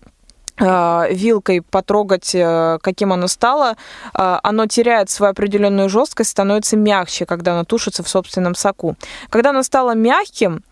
вилкой 0.59 1.61
потрогать, 1.63 2.35
э, 2.35 2.79
каким 2.81 3.13
оно 3.13 3.29
стало, 3.29 3.77
э, 4.15 4.39
оно 4.43 4.67
теряет 4.67 5.11
свою 5.11 5.33
определенную 5.33 5.89
жесткость, 5.89 6.31
становится 6.31 6.77
мягче, 6.77 7.27
когда 7.27 7.53
оно 7.53 7.65
тушится 7.65 8.03
в 8.03 8.09
собственном 8.09 8.55
соку. 8.55 8.97
Когда 9.29 9.51
оно 9.51 9.63
стало 9.63 9.95
мягким, 9.95 10.63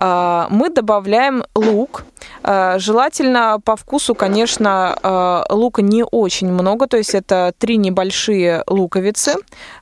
мы 0.00 0.70
добавляем 0.70 1.44
лук. 1.54 2.04
Желательно 2.42 3.60
по 3.64 3.76
вкусу, 3.76 4.14
конечно, 4.14 5.44
лука 5.50 5.82
не 5.82 6.04
очень 6.04 6.50
много, 6.50 6.86
то 6.86 6.96
есть 6.96 7.14
это 7.14 7.52
три 7.58 7.76
небольшие 7.76 8.62
луковицы, 8.66 9.34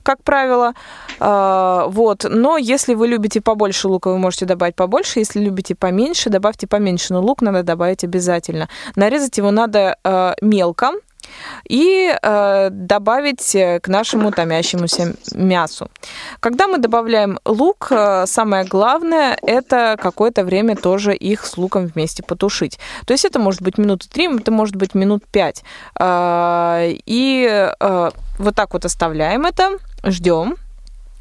как 0.03 0.23
правило. 0.23 0.75
Вот. 1.19 2.25
Но 2.29 2.57
если 2.57 2.95
вы 2.95 3.07
любите 3.09 3.41
побольше 3.41 3.89
лука, 3.89 4.11
вы 4.11 4.19
можете 4.19 4.47
добавить 4.47 4.75
побольше. 4.75 5.21
Если 5.21 5.41
любите 5.41 5.75
поменьше, 5.75 6.31
добавьте 6.31 6.67
поменьше. 6.67 7.13
Но 7.13 7.21
лук 7.21 7.43
надо 7.43 7.63
добавить 7.63 8.05
обязательно. 8.05 8.69
Нарезать 8.97 9.39
его 9.39 9.52
надо 9.53 9.97
э, 10.05 10.35
мелко 10.41 10.93
и 11.69 12.15
э, 12.21 12.69
добавить 12.71 13.57
к 13.83 13.89
нашему 13.89 14.33
томящемуся 14.33 15.15
мясу. 15.35 15.89
Когда 16.41 16.67
мы 16.67 16.79
добавляем 16.79 17.39
лук, 17.45 17.89
э, 17.91 18.25
самое 18.27 18.65
главное 18.65 19.39
это 19.43 19.97
какое-то 20.01 20.45
время 20.45 20.77
тоже 20.77 21.15
их 21.15 21.45
с 21.47 21.57
луком 21.57 21.87
вместе 21.87 22.23
потушить. 22.23 22.79
То 23.07 23.13
есть 23.13 23.25
это 23.25 23.39
может 23.39 23.63
быть 23.63 23.79
минуты 23.79 24.09
три, 24.09 24.35
это 24.35 24.51
может 24.51 24.77
быть 24.77 24.95
минут 24.95 25.25
пять. 25.31 25.63
Э, 25.99 26.93
и 27.07 27.73
э, 27.79 28.11
вот 28.39 28.55
так 28.55 28.73
вот 28.73 28.85
оставляем 28.85 29.47
это, 29.47 29.79
ждем 30.05 30.57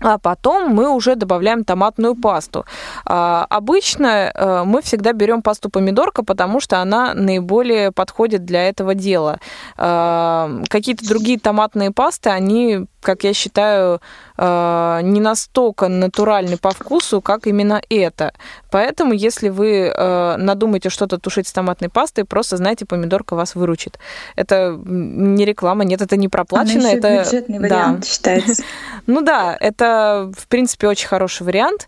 а 0.01 0.17
потом 0.17 0.73
мы 0.73 0.89
уже 0.89 1.15
добавляем 1.15 1.63
томатную 1.63 2.15
пасту. 2.15 2.65
А, 3.05 3.45
обычно 3.49 4.31
э, 4.33 4.63
мы 4.65 4.81
всегда 4.81 5.13
берем 5.13 5.41
пасту 5.41 5.69
помидорка, 5.69 6.23
потому 6.23 6.59
что 6.59 6.81
она 6.81 7.13
наиболее 7.13 7.91
подходит 7.91 8.45
для 8.45 8.67
этого 8.67 8.95
дела. 8.95 9.39
А, 9.77 10.49
какие-то 10.69 11.07
другие 11.07 11.39
томатные 11.39 11.91
пасты, 11.91 12.29
они 12.29 12.87
как 13.01 13.23
я 13.23 13.33
считаю, 13.33 13.99
э, 14.37 14.99
не 15.03 15.19
настолько 15.19 15.87
натуральный 15.87 16.57
по 16.57 16.71
вкусу, 16.71 17.21
как 17.21 17.47
именно 17.47 17.81
это. 17.89 18.33
Поэтому, 18.69 19.13
если 19.13 19.49
вы 19.49 19.91
э, 19.93 20.35
надумаете 20.37 20.89
что-то 20.89 21.17
тушить 21.17 21.47
с 21.47 21.53
томатной 21.53 21.89
пастой, 21.89 22.25
просто 22.25 22.57
знайте, 22.57 22.85
помидорка 22.85 23.35
вас 23.35 23.55
выручит. 23.55 23.99
Это 24.35 24.79
не 24.85 25.45
реклама, 25.45 25.83
нет, 25.83 26.01
это 26.01 26.17
не 26.17 26.29
проплачено. 26.29 26.81
Она 26.81 26.93
это 26.93 27.23
бюджетный 27.23 27.59
вариант 27.59 28.01
да. 28.01 28.07
считается. 28.07 28.63
Ну 29.07 29.21
да, 29.21 29.57
это, 29.59 30.31
в 30.37 30.47
принципе, 30.47 30.87
очень 30.87 31.07
хороший 31.07 31.43
вариант. 31.43 31.87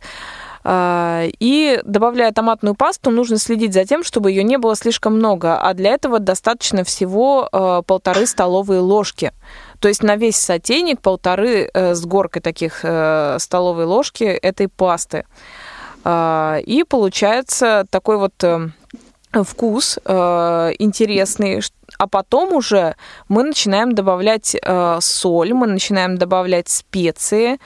А, 0.63 1.25
и 1.39 1.81
добавляя 1.83 2.31
томатную 2.31 2.75
пасту, 2.75 3.11
нужно 3.11 3.37
следить 3.37 3.73
за 3.73 3.85
тем, 3.85 4.03
чтобы 4.03 4.31
ее 4.31 4.43
не 4.43 4.57
было 4.57 4.75
слишком 4.75 5.15
много, 5.15 5.59
а 5.59 5.73
для 5.73 5.91
этого 5.91 6.19
достаточно 6.19 6.83
всего 6.83 7.49
э, 7.51 7.81
полторы 7.85 8.25
столовые 8.25 8.79
ложки. 8.79 9.33
То 9.83 9.89
есть 9.89 10.01
на 10.01 10.15
весь 10.15 10.37
сотейник 10.37 11.01
полторы 11.01 11.69
э, 11.73 11.93
с 11.93 12.05
горкой 12.05 12.41
таких 12.41 12.79
э, 12.83 13.35
столовой 13.37 13.83
ложки 13.83 14.23
этой 14.23 14.69
пасты. 14.69 15.25
А, 16.05 16.59
и 16.65 16.85
получается 16.85 17.85
такой 17.89 18.17
вот 18.17 18.33
вкус 19.33 19.97
интересный, 19.97 21.61
а 21.97 22.07
потом 22.07 22.53
уже 22.53 22.95
мы 23.27 23.43
начинаем 23.43 23.93
добавлять 23.93 24.55
соль, 25.01 25.53
мы 25.53 25.67
начинаем 25.67 26.17
добавлять 26.17 26.69
специи, 26.69 27.59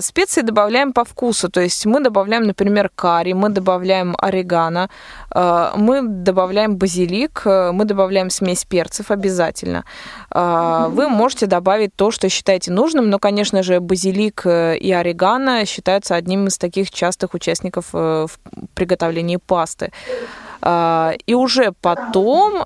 специи 0.00 0.42
добавляем 0.42 0.92
по 0.92 1.04
вкусу, 1.04 1.48
то 1.50 1.60
есть 1.60 1.86
мы 1.86 2.00
добавляем, 2.00 2.44
например, 2.44 2.90
карри, 2.94 3.34
мы 3.34 3.50
добавляем 3.50 4.14
орегано, 4.18 4.88
а, 5.30 5.74
мы 5.76 6.02
добавляем 6.02 6.76
базилик, 6.76 7.42
а, 7.44 7.72
мы 7.72 7.84
добавляем 7.84 8.30
смесь 8.30 8.64
перцев 8.64 9.10
обязательно. 9.10 9.84
Вы 10.30 11.08
можете 11.08 11.46
добавить 11.46 11.94
то, 11.94 12.10
что 12.10 12.28
считаете 12.28 12.72
нужным, 12.72 13.10
но, 13.10 13.18
конечно 13.18 13.62
же, 13.62 13.80
базилик 13.80 14.42
э, 14.44 14.76
и 14.78 14.92
орегано 14.92 15.66
считаются 15.66 16.14
одним 16.14 16.46
из 16.46 16.58
таких 16.58 16.90
частых 16.90 17.34
участников 17.34 17.86
э, 17.92 18.26
в 18.28 18.38
приготовлении 18.74 19.36
пасты. 19.36 19.92
И 21.26 21.34
уже 21.34 21.72
потом 21.80 22.64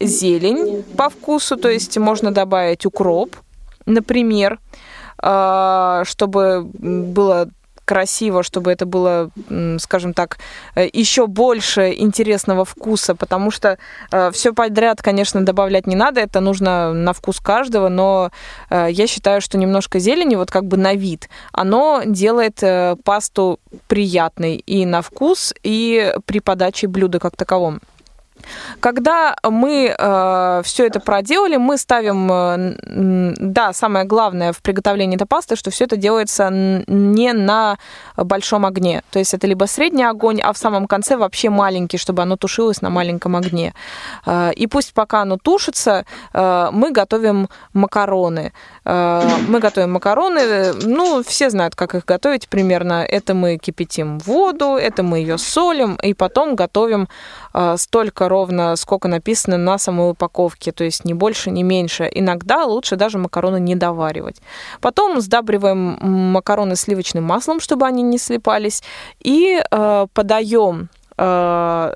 зелень 0.00 0.82
по 0.96 1.10
вкусу, 1.10 1.56
то 1.56 1.68
есть 1.68 1.98
можно 1.98 2.32
добавить 2.32 2.86
укроп, 2.86 3.36
например, 3.84 4.58
а, 4.58 4.89
чтобы 5.22 6.64
было 6.74 7.48
красиво, 7.90 8.44
чтобы 8.44 8.70
это 8.70 8.86
было, 8.86 9.30
скажем 9.78 10.14
так, 10.14 10.38
э, 10.76 10.88
еще 10.92 11.26
больше 11.26 11.92
интересного 11.98 12.64
вкуса, 12.64 13.16
потому 13.16 13.50
что 13.50 13.78
э, 14.12 14.30
все 14.30 14.52
подряд, 14.52 15.02
конечно, 15.02 15.44
добавлять 15.44 15.88
не 15.88 15.96
надо, 15.96 16.20
это 16.20 16.38
нужно 16.38 16.92
на 16.92 17.12
вкус 17.12 17.40
каждого, 17.40 17.88
но 17.88 18.30
э, 18.70 18.86
я 18.90 19.08
считаю, 19.08 19.40
что 19.40 19.58
немножко 19.58 19.98
зелени, 19.98 20.36
вот 20.36 20.52
как 20.52 20.66
бы 20.66 20.76
на 20.76 20.94
вид, 20.94 21.28
оно 21.52 22.02
делает 22.06 22.62
пасту 23.04 23.58
приятной 23.88 24.62
и 24.68 24.86
на 24.86 25.02
вкус, 25.02 25.52
и 25.64 26.14
при 26.26 26.38
подаче 26.38 26.86
блюда 26.86 27.18
как 27.18 27.34
таковом. 27.36 27.80
Когда 28.80 29.36
мы 29.42 29.94
э, 29.96 30.62
все 30.64 30.86
это 30.86 31.00
проделали, 31.00 31.56
мы 31.56 31.78
ставим, 31.78 32.30
э, 32.30 33.34
да, 33.38 33.72
самое 33.72 34.04
главное 34.04 34.52
в 34.52 34.62
приготовлении 34.62 35.16
этой 35.16 35.26
пасты, 35.26 35.56
что 35.56 35.70
все 35.70 35.84
это 35.84 35.96
делается 35.96 36.48
не 36.50 37.32
на 37.32 37.78
большом 38.16 38.66
огне. 38.66 39.02
То 39.10 39.18
есть 39.18 39.34
это 39.34 39.46
либо 39.46 39.66
средний 39.66 40.04
огонь, 40.04 40.40
а 40.40 40.52
в 40.52 40.58
самом 40.58 40.86
конце 40.86 41.16
вообще 41.16 41.50
маленький, 41.50 41.98
чтобы 41.98 42.22
оно 42.22 42.36
тушилось 42.36 42.82
на 42.82 42.90
маленьком 42.90 43.36
огне. 43.36 43.74
Э, 44.26 44.52
и 44.52 44.66
пусть 44.66 44.94
пока 44.94 45.22
оно 45.22 45.36
тушится, 45.36 46.04
э, 46.32 46.68
мы 46.72 46.92
готовим 46.92 47.48
макароны. 47.72 48.52
Э, 48.84 49.22
мы 49.48 49.60
готовим 49.60 49.92
макароны, 49.92 50.72
ну, 50.72 51.22
все 51.22 51.50
знают, 51.50 51.74
как 51.74 51.94
их 51.94 52.04
готовить 52.04 52.48
примерно. 52.48 53.04
Это 53.04 53.34
мы 53.34 53.58
кипятим 53.58 54.18
воду, 54.18 54.76
это 54.76 55.02
мы 55.02 55.18
ее 55.18 55.38
солим, 55.38 55.94
и 55.96 56.14
потом 56.14 56.56
готовим 56.56 57.08
э, 57.54 57.76
столько 57.78 58.28
ровно, 58.28 58.39
сколько 58.76 59.08
написано 59.08 59.58
на 59.58 59.78
самой 59.78 60.10
упаковке, 60.10 60.72
то 60.72 60.84
есть 60.84 61.04
ни 61.04 61.12
больше, 61.12 61.50
ни 61.50 61.62
меньше. 61.62 62.10
Иногда 62.12 62.64
лучше 62.64 62.96
даже 62.96 63.18
макароны 63.18 63.60
не 63.60 63.74
доваривать. 63.74 64.40
Потом 64.80 65.20
сдабриваем 65.20 66.32
макароны 66.32 66.76
сливочным 66.76 67.24
маслом, 67.24 67.60
чтобы 67.60 67.86
они 67.86 68.02
не 68.02 68.18
слипались, 68.18 68.82
и 69.20 69.60
э, 69.70 70.06
подаем 70.12 70.88
э, 71.20 71.92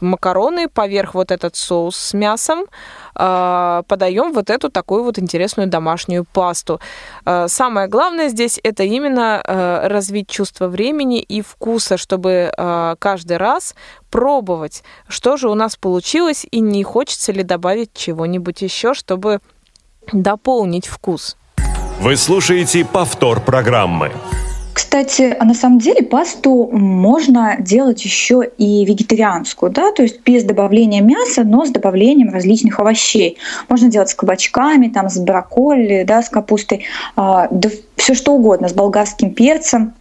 макароны 0.00 0.68
поверх 0.68 1.14
вот 1.14 1.30
этот 1.30 1.56
соус 1.56 1.96
с 1.96 2.14
мясом, 2.14 2.66
э, 3.14 3.82
подаем 3.88 4.32
вот 4.32 4.50
эту 4.50 4.70
такую 4.70 5.02
вот 5.04 5.18
интересную 5.18 5.68
домашнюю 5.68 6.24
пасту. 6.24 6.80
Э, 7.24 7.48
самое 7.48 7.88
главное 7.88 8.28
здесь 8.28 8.60
это 8.62 8.82
именно 8.82 9.42
э, 9.42 9.88
развить 9.88 10.28
чувство 10.28 10.68
времени 10.68 11.20
и 11.20 11.40
вкуса, 11.40 11.96
чтобы 11.96 12.52
каждый 12.98 13.36
раз 13.36 13.74
пробовать, 14.10 14.82
что 15.08 15.36
же 15.36 15.48
у 15.48 15.54
нас 15.54 15.76
получилось 15.76 16.46
и 16.50 16.60
не 16.60 16.84
хочется 16.84 17.32
ли 17.32 17.42
добавить 17.42 17.92
чего-нибудь 17.94 18.62
еще, 18.62 18.94
чтобы 18.94 19.40
дополнить 20.12 20.86
вкус. 20.86 21.36
Вы 22.00 22.16
слушаете 22.16 22.84
повтор 22.84 23.40
программы. 23.40 24.12
Кстати, 24.76 25.34
а 25.40 25.46
на 25.46 25.54
самом 25.54 25.78
деле 25.78 26.02
пасту 26.02 26.68
можно 26.70 27.56
делать 27.58 28.04
еще 28.04 28.42
и 28.58 28.84
вегетарианскую, 28.84 29.72
да, 29.72 29.90
то 29.90 30.02
есть 30.02 30.20
без 30.22 30.44
добавления 30.44 31.00
мяса, 31.00 31.44
но 31.44 31.64
с 31.64 31.70
добавлением 31.70 32.30
различных 32.30 32.78
овощей. 32.78 33.38
Можно 33.70 33.88
делать 33.88 34.10
с 34.10 34.14
кабачками, 34.14 34.88
там, 34.88 35.08
с 35.08 35.16
брокколи, 35.16 36.04
да, 36.06 36.20
с 36.20 36.28
капустой, 36.28 36.84
а, 37.16 37.48
да 37.50 37.70
все 37.96 38.12
что 38.12 38.34
угодно, 38.34 38.68
с 38.68 38.74
болгарским 38.74 39.32
перцем. 39.32 39.94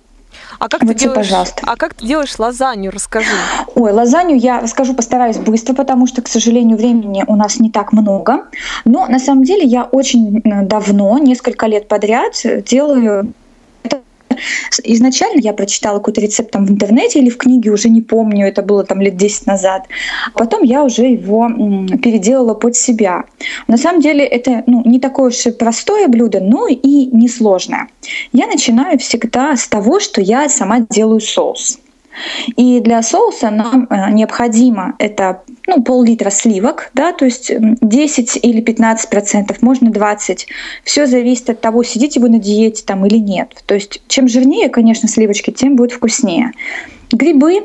А 0.59 0.67
как, 0.67 0.83
вот 0.83 0.89
ты 0.89 0.99
делаешь, 0.99 1.15
пожалуйста. 1.15 1.61
а 1.65 1.77
как 1.77 1.93
ты 1.93 2.05
делаешь 2.05 2.37
лазанью? 2.37 2.91
Расскажи. 2.91 3.29
Ой, 3.75 3.93
лазанью 3.93 4.37
я 4.37 4.59
расскажу, 4.59 4.93
постараюсь 4.93 5.37
быстро, 5.37 5.73
потому 5.73 6.05
что, 6.05 6.21
к 6.21 6.27
сожалению, 6.27 6.75
времени 6.75 7.23
у 7.25 7.37
нас 7.37 7.61
не 7.61 7.71
так 7.71 7.93
много. 7.93 8.47
Но 8.83 9.07
на 9.07 9.19
самом 9.19 9.45
деле 9.45 9.63
я 9.63 9.85
очень 9.85 10.41
давно, 10.43 11.17
несколько 11.17 11.67
лет 11.67 11.87
подряд 11.87 12.33
делаю 12.65 13.33
Изначально 14.83 15.39
я 15.39 15.53
прочитала 15.53 15.97
какой-то 15.97 16.21
рецепт 16.21 16.51
там 16.51 16.65
в 16.65 16.71
интернете 16.71 17.19
или 17.19 17.29
в 17.29 17.37
книге, 17.37 17.71
уже 17.71 17.89
не 17.89 18.01
помню, 18.01 18.47
это 18.47 18.61
было 18.61 18.83
там 18.83 19.01
лет 19.01 19.17
10 19.17 19.47
назад. 19.47 19.87
Потом 20.33 20.63
я 20.63 20.83
уже 20.83 21.03
его 21.03 21.49
переделала 22.01 22.53
под 22.53 22.75
себя. 22.75 23.23
На 23.67 23.77
самом 23.77 24.01
деле 24.01 24.25
это 24.25 24.63
ну, 24.67 24.83
не 24.85 24.99
такое 24.99 25.29
уж 25.29 25.45
и 25.45 25.51
простое 25.51 26.07
блюдо, 26.07 26.39
но 26.39 26.67
и 26.67 27.05
несложное. 27.05 27.87
Я 28.33 28.47
начинаю 28.47 28.99
всегда 28.99 29.55
с 29.55 29.67
того, 29.67 29.99
что 29.99 30.21
я 30.21 30.49
сама 30.49 30.79
делаю 30.79 31.19
соус. 31.19 31.79
И 32.55 32.79
для 32.79 33.01
соуса 33.01 33.49
нам 33.49 33.87
э, 33.89 34.11
необходимо 34.11 34.95
это 34.99 35.41
ну, 35.67 35.83
пол-литра 35.83 36.29
сливок, 36.29 36.91
да, 36.93 37.11
то 37.11 37.25
есть 37.25 37.51
10 37.51 38.39
или 38.43 38.61
15 38.61 39.09
процентов, 39.09 39.61
можно 39.61 39.89
20. 39.89 40.47
Все 40.83 41.05
зависит 41.07 41.49
от 41.49 41.61
того, 41.61 41.83
сидите 41.83 42.19
вы 42.19 42.29
на 42.29 42.39
диете 42.39 42.83
там 42.85 43.05
или 43.05 43.17
нет. 43.17 43.63
То 43.65 43.75
есть 43.75 44.01
чем 44.07 44.27
жирнее, 44.27 44.69
конечно, 44.69 45.09
сливочки, 45.09 45.51
тем 45.51 45.75
будет 45.75 45.91
вкуснее. 45.91 46.51
Грибы 47.11 47.63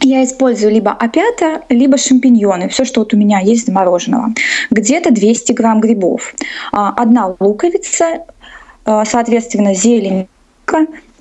я 0.00 0.24
использую 0.24 0.72
либо 0.72 0.92
опята, 0.92 1.62
либо 1.68 1.96
шампиньоны, 1.98 2.68
все, 2.68 2.84
что 2.84 3.00
вот 3.00 3.14
у 3.14 3.16
меня 3.16 3.40
есть 3.40 3.66
замороженного. 3.66 4.32
Где-то 4.70 5.10
200 5.10 5.52
грамм 5.52 5.80
грибов. 5.80 6.34
А, 6.72 6.90
одна 6.90 7.34
луковица, 7.40 8.24
а, 8.84 9.04
соответственно, 9.04 9.74
зелень, 9.74 10.28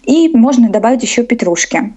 и 0.07 0.29
можно 0.35 0.69
добавить 0.69 1.03
еще 1.03 1.23
петрушки 1.23 1.93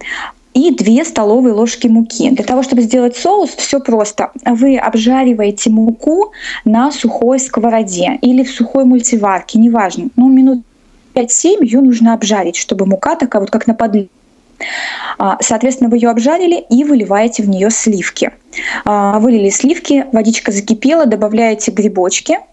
и 0.52 0.70
2 0.72 1.04
столовые 1.04 1.54
ложки 1.54 1.86
муки. 1.86 2.30
Для 2.30 2.44
того, 2.44 2.62
чтобы 2.62 2.82
сделать 2.82 3.16
соус, 3.16 3.50
все 3.50 3.80
просто. 3.80 4.30
Вы 4.44 4.76
обжариваете 4.76 5.70
муку 5.70 6.32
на 6.64 6.90
сухой 6.90 7.38
сковороде 7.38 8.18
или 8.20 8.42
в 8.42 8.50
сухой 8.50 8.84
мультиварке, 8.84 9.58
неважно. 9.58 10.08
Ну, 10.16 10.28
минут 10.28 10.62
5-7 11.14 11.64
ее 11.64 11.80
нужно 11.80 12.14
обжарить, 12.14 12.56
чтобы 12.56 12.84
мука 12.86 13.14
такая 13.16 13.40
вот 13.40 13.50
как 13.50 13.66
на 13.66 13.74
подливе 13.74 14.08
а, 15.18 15.38
Соответственно, 15.40 15.88
вы 15.88 15.96
ее 15.96 16.10
обжарили 16.10 16.64
и 16.68 16.84
выливаете 16.84 17.42
в 17.42 17.48
нее 17.48 17.70
сливки. 17.70 18.32
А, 18.84 19.18
вылили 19.20 19.50
сливки, 19.50 20.06
водичка 20.12 20.52
закипела, 20.52 21.06
добавляете 21.06 21.70
грибочки– 21.70 22.38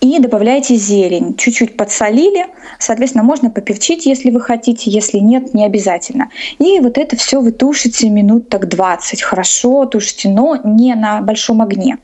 и 0.00 0.18
добавляете 0.18 0.76
зелень. 0.76 1.34
Чуть-чуть 1.36 1.76
подсолили. 1.76 2.46
Соответственно, 2.78 3.24
можно 3.24 3.50
поперчить, 3.50 4.06
если 4.06 4.30
вы 4.30 4.40
хотите. 4.40 4.90
Если 4.90 5.18
нет, 5.18 5.54
не 5.54 5.64
обязательно. 5.64 6.30
И 6.58 6.80
вот 6.80 6.98
это 6.98 7.16
все 7.16 7.40
вы 7.40 7.52
тушите 7.52 8.08
минут 8.10 8.48
так 8.48 8.68
20. 8.68 9.22
Хорошо 9.22 9.86
тушите, 9.86 10.28
но 10.28 10.58
не 10.62 10.94
на 10.94 11.20
большом 11.22 11.62
огне. 11.62 11.98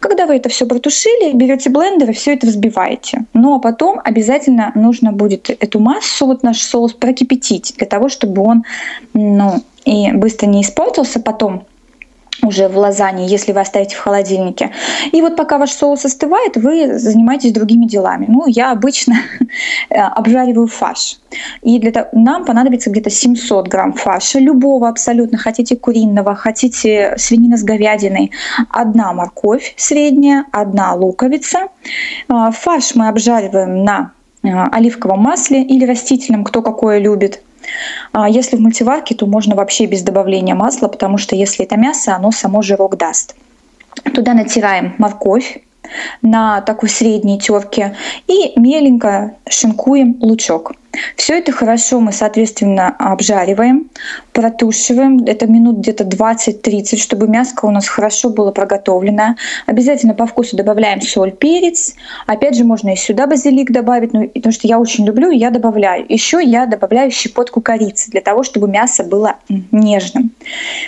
Когда 0.00 0.26
вы 0.26 0.36
это 0.36 0.48
все 0.48 0.66
протушили, 0.66 1.32
берете 1.32 1.70
блендер 1.70 2.10
и 2.10 2.14
все 2.14 2.34
это 2.34 2.46
взбиваете. 2.46 3.24
Но 3.32 3.60
потом 3.60 4.00
обязательно 4.02 4.72
нужно 4.74 5.12
будет 5.12 5.50
эту 5.50 5.80
массу, 5.80 6.26
вот 6.26 6.42
наш 6.42 6.60
соус, 6.60 6.92
прокипятить 6.92 7.74
для 7.76 7.86
того, 7.86 8.08
чтобы 8.08 8.42
он 8.42 8.64
ну, 9.12 9.62
и 9.84 10.10
быстро 10.12 10.46
не 10.46 10.62
испортился 10.62 11.20
потом 11.20 11.66
уже 12.42 12.68
в 12.68 12.76
лазанье, 12.76 13.26
если 13.26 13.52
вы 13.52 13.60
оставите 13.60 13.96
в 13.96 14.00
холодильнике. 14.00 14.70
И 15.12 15.20
вот 15.20 15.36
пока 15.36 15.58
ваш 15.58 15.70
соус 15.70 16.04
остывает, 16.04 16.56
вы 16.56 16.98
занимаетесь 16.98 17.52
другими 17.52 17.86
делами. 17.86 18.26
Ну, 18.28 18.46
я 18.46 18.72
обычно 18.72 19.16
обжариваю 19.90 20.66
фарш. 20.66 21.18
И 21.62 21.78
для 21.78 21.92
того, 21.92 22.08
нам 22.12 22.44
понадобится 22.44 22.90
где-то 22.90 23.10
700 23.10 23.68
грамм 23.68 23.92
фарша, 23.92 24.38
любого 24.38 24.88
абсолютно. 24.88 25.38
Хотите 25.38 25.76
куриного, 25.76 26.34
хотите 26.34 27.14
свинина 27.18 27.56
с 27.56 27.62
говядиной. 27.62 28.32
Одна 28.70 29.12
морковь 29.12 29.74
средняя, 29.76 30.44
одна 30.52 30.94
луковица. 30.94 31.68
А, 32.28 32.50
фарш 32.50 32.94
мы 32.94 33.08
обжариваем 33.08 33.84
на 33.84 34.12
а, 34.42 34.68
оливковом 34.72 35.20
масле 35.20 35.62
или 35.62 35.84
растительном, 35.84 36.44
кто 36.44 36.62
какое 36.62 36.98
любит. 36.98 37.42
А 38.12 38.28
если 38.28 38.56
в 38.56 38.60
мультиварке, 38.60 39.14
то 39.14 39.26
можно 39.26 39.54
вообще 39.54 39.86
без 39.86 40.02
добавления 40.02 40.54
масла, 40.54 40.88
потому 40.88 41.18
что 41.18 41.36
если 41.36 41.64
это 41.64 41.76
мясо, 41.76 42.14
оно 42.14 42.30
само 42.30 42.62
жирок 42.62 42.96
даст. 42.96 43.34
Туда 44.14 44.34
натираем 44.34 44.94
морковь 44.98 45.62
на 46.22 46.60
такой 46.62 46.88
средней 46.88 47.38
терке 47.38 47.96
и 48.26 48.58
меленько 48.58 49.36
шинкуем 49.48 50.16
лучок. 50.20 50.72
Все 51.16 51.38
это 51.38 51.52
хорошо 51.52 52.00
мы, 52.00 52.12
соответственно, 52.12 52.94
обжариваем, 52.98 53.90
протушиваем. 54.32 55.24
Это 55.24 55.46
минут 55.46 55.78
где-то 55.78 56.04
20-30, 56.04 56.96
чтобы 56.96 57.28
мяско 57.28 57.66
у 57.66 57.70
нас 57.70 57.88
хорошо 57.88 58.30
было 58.30 58.50
проготовлено. 58.50 59.36
Обязательно 59.66 60.14
по 60.14 60.26
вкусу 60.26 60.56
добавляем 60.56 61.00
соль, 61.00 61.32
перец. 61.32 61.94
Опять 62.26 62.56
же, 62.56 62.64
можно 62.64 62.90
и 62.90 62.96
сюда 62.96 63.26
базилик 63.26 63.70
добавить, 63.70 64.12
ну, 64.12 64.28
потому 64.28 64.52
что 64.52 64.66
я 64.66 64.78
очень 64.78 65.06
люблю, 65.06 65.30
и 65.30 65.36
я 65.36 65.50
добавляю. 65.50 66.04
Еще 66.08 66.42
я 66.42 66.66
добавляю 66.66 67.10
щепотку 67.10 67.60
корицы 67.60 68.10
для 68.10 68.20
того, 68.20 68.42
чтобы 68.42 68.68
мясо 68.68 69.04
было 69.04 69.36
нежным. 69.70 70.32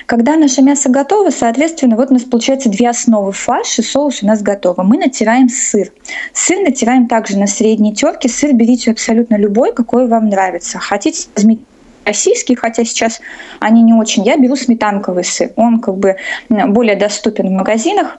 Когда 0.07 0.37
наше 0.37 0.63
мясо 0.63 0.89
готово, 0.89 1.31
соответственно, 1.31 1.97
вот 1.97 2.11
у 2.11 2.15
нас 2.15 2.23
получается 2.23 2.69
две 2.69 2.89
основы 2.89 3.33
фарш 3.33 3.79
и 3.79 3.83
соус 3.83 4.23
у 4.23 4.27
нас 4.27 4.43
готово. 4.43 4.83
Мы 4.83 4.99
натираем 4.99 5.49
сыр. 5.49 5.93
Сыр 6.33 6.61
натираем 6.61 7.09
также 7.09 7.39
на 7.39 7.47
средней 7.47 7.95
терке. 7.95 8.29
Сыр 8.29 8.53
берите 8.53 8.91
абсолютно 8.91 9.37
любой, 9.37 9.73
какой 9.73 9.96
какой 9.97 10.09
вам 10.09 10.29
нравится. 10.29 10.79
Хотите, 10.79 11.29
возьмите 11.35 11.63
российский, 12.05 12.55
хотя 12.55 12.85
сейчас 12.85 13.21
они 13.61 13.83
не 13.83 13.95
очень. 13.95 14.25
Я 14.25 14.37
беру 14.37 14.55
сметанковый 14.55 15.25
сыр. 15.25 15.51
Он 15.57 15.81
как 15.81 15.97
бы 15.97 16.17
более 16.51 16.97
доступен 16.97 17.49
в 17.49 17.53
магазинах 17.53 18.19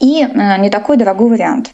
и 0.00 0.22
э, 0.22 0.58
не 0.58 0.70
такой 0.70 0.96
дорогой 0.96 1.30
вариант. 1.30 1.70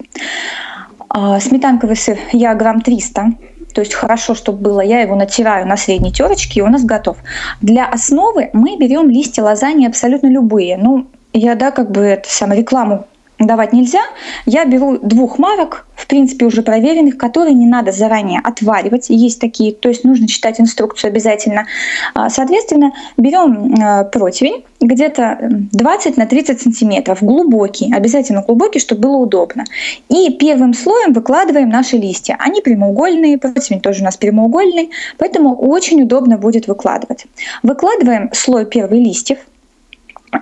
А, 1.09 1.39
сметанковый 1.39 1.97
сыр 1.97 2.19
я 2.33 2.55
грамм 2.55 2.81
300, 2.81 3.27
то 3.75 3.81
есть 3.81 3.95
хорошо, 3.95 4.35
чтобы 4.35 4.59
было, 4.59 4.81
я 4.81 5.01
его 5.01 5.15
натираю 5.15 5.67
на 5.67 5.77
средней 5.77 6.13
терочке, 6.13 6.61
и 6.61 6.63
у 6.63 6.69
нас 6.69 6.85
готов. 6.85 7.17
Для 7.61 7.87
основы 7.87 8.51
мы 8.53 8.77
берем 8.77 9.09
листья 9.09 9.43
лазаньи 9.43 9.87
абсолютно 9.87 10.27
любые. 10.27 10.77
Ну, 10.77 11.07
я, 11.33 11.55
да, 11.55 11.71
как 11.71 11.93
бы 11.93 12.01
это 12.01 12.29
самое 12.29 12.61
рекламу 12.61 13.07
давать 13.39 13.73
нельзя. 13.73 14.03
Я 14.47 14.65
беру 14.65 14.99
двух 14.99 15.39
марок, 15.39 15.87
принципе, 16.13 16.45
уже 16.45 16.61
проверенных, 16.61 17.17
которые 17.17 17.55
не 17.55 17.67
надо 17.67 17.91
заранее 17.91 18.39
отваривать. 18.45 19.07
Есть 19.09 19.41
такие, 19.41 19.73
то 19.73 19.89
есть 19.89 20.05
нужно 20.05 20.29
читать 20.29 20.61
инструкцию 20.61 21.09
обязательно. 21.09 21.67
А, 22.13 22.29
соответственно, 22.29 22.93
берем 23.17 23.75
э, 23.75 24.05
противень 24.05 24.63
где-то 24.79 25.39
20 25.73 26.19
на 26.19 26.27
30 26.27 26.61
сантиметров, 26.61 27.23
глубокий, 27.23 27.91
обязательно 27.95 28.43
глубокий, 28.43 28.79
чтобы 28.79 29.01
было 29.01 29.17
удобно. 29.17 29.65
И 30.11 30.37
первым 30.39 30.75
слоем 30.75 31.15
выкладываем 31.15 31.71
наши 31.71 31.97
листья. 31.97 32.37
Они 32.39 32.61
прямоугольные, 32.61 33.39
противень 33.39 33.81
тоже 33.81 34.03
у 34.03 34.05
нас 34.05 34.19
прямоугольный, 34.19 34.91
поэтому 35.17 35.57
очень 35.57 36.03
удобно 36.03 36.37
будет 36.37 36.67
выкладывать. 36.67 37.25
Выкладываем 37.63 38.29
слой 38.35 38.67
первых 38.67 39.01
листьев, 39.01 39.39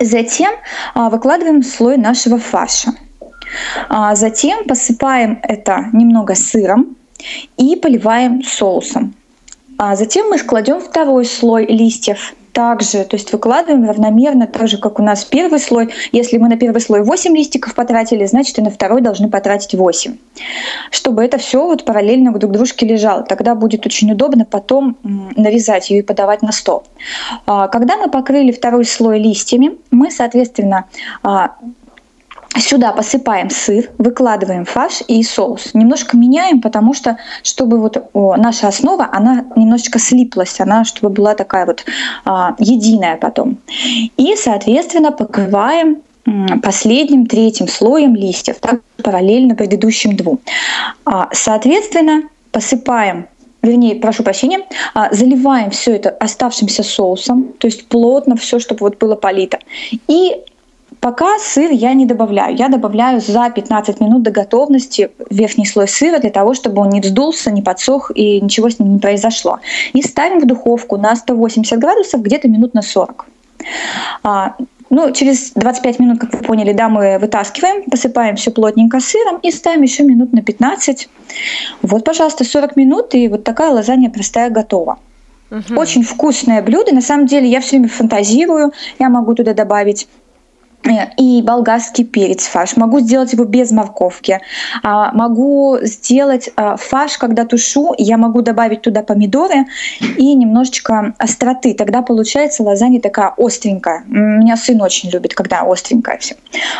Затем 0.00 0.52
а, 0.94 1.10
выкладываем 1.10 1.62
слой 1.62 1.96
нашего 1.96 2.38
фарша. 2.38 2.92
А, 3.88 4.14
затем 4.14 4.64
посыпаем 4.64 5.40
это 5.42 5.86
немного 5.92 6.34
сыром 6.34 6.96
и 7.56 7.76
поливаем 7.76 8.42
соусом. 8.42 9.14
А 9.78 9.96
затем 9.96 10.28
мы 10.28 10.38
кладем 10.38 10.80
второй 10.80 11.24
слой 11.24 11.66
листьев 11.66 12.34
также, 12.52 13.04
то 13.04 13.16
есть 13.16 13.32
выкладываем 13.32 13.88
равномерно, 13.88 14.46
так 14.46 14.68
же, 14.68 14.78
как 14.78 14.98
у 14.98 15.02
нас 15.02 15.24
первый 15.24 15.58
слой. 15.60 15.92
Если 16.12 16.36
мы 16.36 16.48
на 16.48 16.56
первый 16.56 16.80
слой 16.80 17.02
8 17.02 17.36
листиков 17.36 17.74
потратили, 17.74 18.24
значит 18.26 18.58
и 18.58 18.62
на 18.62 18.70
второй 18.70 19.00
должны 19.00 19.30
потратить 19.30 19.74
8. 19.74 20.16
Чтобы 20.90 21.24
это 21.24 21.38
все 21.38 21.64
вот 21.64 21.84
параллельно 21.84 22.32
друг 22.32 22.52
дружке 22.52 22.86
лежало. 22.86 23.22
Тогда 23.22 23.54
будет 23.54 23.86
очень 23.86 24.12
удобно 24.12 24.44
потом 24.44 24.96
нарезать 25.02 25.90
ее 25.90 26.00
и 26.00 26.02
подавать 26.02 26.42
на 26.42 26.52
стол. 26.52 26.84
А, 27.46 27.68
когда 27.68 27.96
мы 27.96 28.10
покрыли 28.10 28.52
второй 28.52 28.84
слой 28.84 29.18
листьями, 29.18 29.78
мы, 29.90 30.10
соответственно, 30.10 30.86
а, 31.22 31.52
Сюда 32.58 32.92
посыпаем 32.92 33.48
сыр, 33.48 33.90
выкладываем 33.98 34.64
фарш 34.64 35.02
и 35.06 35.22
соус. 35.22 35.72
Немножко 35.72 36.16
меняем, 36.16 36.60
потому 36.60 36.94
что, 36.94 37.16
чтобы 37.44 37.78
вот 37.78 38.10
о, 38.12 38.36
наша 38.36 38.68
основа, 38.68 39.08
она 39.12 39.44
немножечко 39.54 39.98
слиплась, 39.98 40.60
она 40.60 40.84
чтобы 40.84 41.10
была 41.10 41.34
такая 41.34 41.64
вот 41.64 41.84
а, 42.24 42.56
единая 42.58 43.16
потом. 43.16 43.58
И, 44.16 44.34
соответственно, 44.36 45.12
покрываем 45.12 46.02
последним 46.62 47.26
третьим 47.26 47.68
слоем 47.68 48.14
листьев, 48.14 48.56
так 48.60 48.80
параллельно 49.02 49.54
предыдущим 49.54 50.16
двум. 50.16 50.40
А, 51.04 51.28
соответственно, 51.32 52.24
посыпаем 52.50 53.28
вернее, 53.62 53.96
прошу 53.96 54.22
прощения, 54.22 54.66
а, 54.94 55.12
заливаем 55.12 55.70
все 55.70 55.94
это 55.94 56.10
оставшимся 56.10 56.82
соусом, 56.82 57.52
то 57.58 57.66
есть 57.66 57.88
плотно 57.88 58.36
все, 58.36 58.58
чтобы 58.58 58.80
вот 58.80 58.98
было 58.98 59.16
полито. 59.16 59.58
И 60.08 60.44
Пока 60.98 61.38
сыр 61.38 61.70
я 61.70 61.94
не 61.94 62.04
добавляю. 62.04 62.56
Я 62.56 62.68
добавляю 62.68 63.20
за 63.20 63.48
15 63.50 64.00
минут 64.00 64.22
до 64.22 64.30
готовности 64.30 65.10
верхний 65.30 65.66
слой 65.66 65.86
сыра 65.86 66.18
для 66.18 66.30
того, 66.30 66.54
чтобы 66.54 66.82
он 66.82 66.88
не 66.88 67.00
вздулся, 67.00 67.50
не 67.50 67.62
подсох 67.62 68.10
и 68.14 68.40
ничего 68.40 68.68
с 68.68 68.78
ним 68.78 68.94
не 68.94 68.98
произошло. 68.98 69.60
И 69.92 70.02
ставим 70.02 70.40
в 70.40 70.46
духовку 70.46 70.96
на 70.96 71.14
180 71.14 71.78
градусов 71.78 72.22
где-то 72.22 72.48
минут 72.48 72.74
на 72.74 72.82
40. 72.82 73.26
А, 74.24 74.56
ну, 74.90 75.12
через 75.12 75.52
25 75.52 76.00
минут, 76.00 76.18
как 76.18 76.32
вы 76.32 76.40
поняли, 76.40 76.72
да, 76.72 76.88
мы 76.88 77.18
вытаскиваем, 77.18 77.88
посыпаем 77.88 78.34
все 78.34 78.50
плотненько 78.50 78.98
сыром 78.98 79.38
и 79.38 79.52
ставим 79.52 79.82
еще 79.82 80.02
минут 80.02 80.32
на 80.32 80.42
15. 80.42 81.08
Вот, 81.82 82.04
пожалуйста, 82.04 82.44
40 82.44 82.76
минут, 82.76 83.14
и 83.14 83.28
вот 83.28 83.44
такая 83.44 83.70
лазанья 83.70 84.10
простая 84.10 84.50
готова. 84.50 84.98
Угу. 85.50 85.80
Очень 85.80 86.02
вкусное 86.02 86.62
блюдо. 86.62 86.94
На 86.94 87.00
самом 87.00 87.26
деле 87.26 87.48
я 87.48 87.60
все 87.60 87.70
время 87.70 87.88
фантазирую. 87.88 88.72
Я 88.98 89.08
могу 89.08 89.34
туда 89.34 89.52
добавить 89.52 90.08
и 91.16 91.42
болгарский 91.42 92.04
перец 92.04 92.46
фарш. 92.46 92.76
Могу 92.76 93.00
сделать 93.00 93.32
его 93.32 93.44
без 93.44 93.70
морковки. 93.70 94.40
А, 94.82 95.12
могу 95.12 95.78
сделать 95.82 96.50
а, 96.56 96.76
фарш, 96.76 97.18
когда 97.18 97.44
тушу, 97.44 97.94
я 97.98 98.16
могу 98.16 98.42
добавить 98.42 98.82
туда 98.82 99.02
помидоры 99.02 99.66
и 100.16 100.34
немножечко 100.34 101.14
остроты. 101.18 101.74
Тогда 101.74 102.02
получается 102.02 102.62
лазанья 102.62 103.00
такая 103.00 103.34
остренькая. 103.36 104.04
Меня 104.06 104.56
сын 104.56 104.80
очень 104.80 105.10
любит, 105.10 105.34
когда 105.34 105.62
остренькая 105.62 106.18
все. 106.18 106.36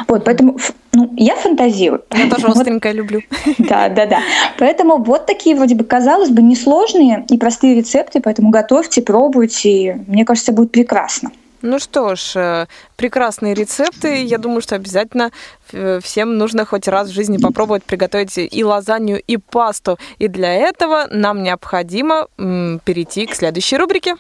Вот, 0.09 0.25
поэтому 0.25 0.57
ну, 0.93 1.13
я 1.17 1.37
фантазирую. 1.37 2.03
Я 2.13 2.31
тоже 2.31 2.47
остренькое 2.49 2.95
люблю. 2.95 3.21
Да, 3.59 3.89
да, 3.89 4.07
да. 4.07 4.19
Поэтому 4.59 4.97
вот 5.03 5.27
такие 5.27 5.55
вроде 5.55 5.75
бы, 5.75 5.85
казалось 5.85 6.31
бы, 6.31 6.43
несложные 6.43 7.25
и 7.29 7.39
простые 7.39 7.75
рецепты, 7.75 8.21
поэтому 8.21 8.51
готовьте, 8.51 9.03
пробуйте. 9.03 10.05
Мне 10.07 10.25
кажется, 10.25 10.53
будет 10.53 10.73
прекрасно. 10.73 11.31
Ну 11.63 11.79
что 11.79 12.15
ж, 12.17 12.33
э, 12.37 12.67
прекрасные 12.97 13.55
рецепты. 13.55 14.25
Я 14.25 14.39
думаю, 14.39 14.63
что 14.63 14.77
обязательно 14.77 15.31
э, 15.73 16.01
всем 16.03 16.39
нужно 16.39 16.65
хоть 16.65 16.89
раз 16.89 17.09
в 17.09 17.13
жизни 17.13 17.37
попробовать 17.37 17.85
приготовить 17.85 18.39
и 18.39 18.65
лазанью, 18.65 19.21
и 19.21 19.37
пасту. 19.37 19.99
И 20.19 20.29
для 20.29 20.53
этого 20.55 21.07
нам 21.11 21.43
необходимо 21.43 22.29
перейти 22.37 23.27
к 23.27 23.35
следующей 23.35 23.77
рубрике. 23.77 24.17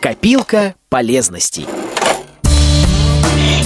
Копилка 0.00 0.74
полезностей. 0.88 1.66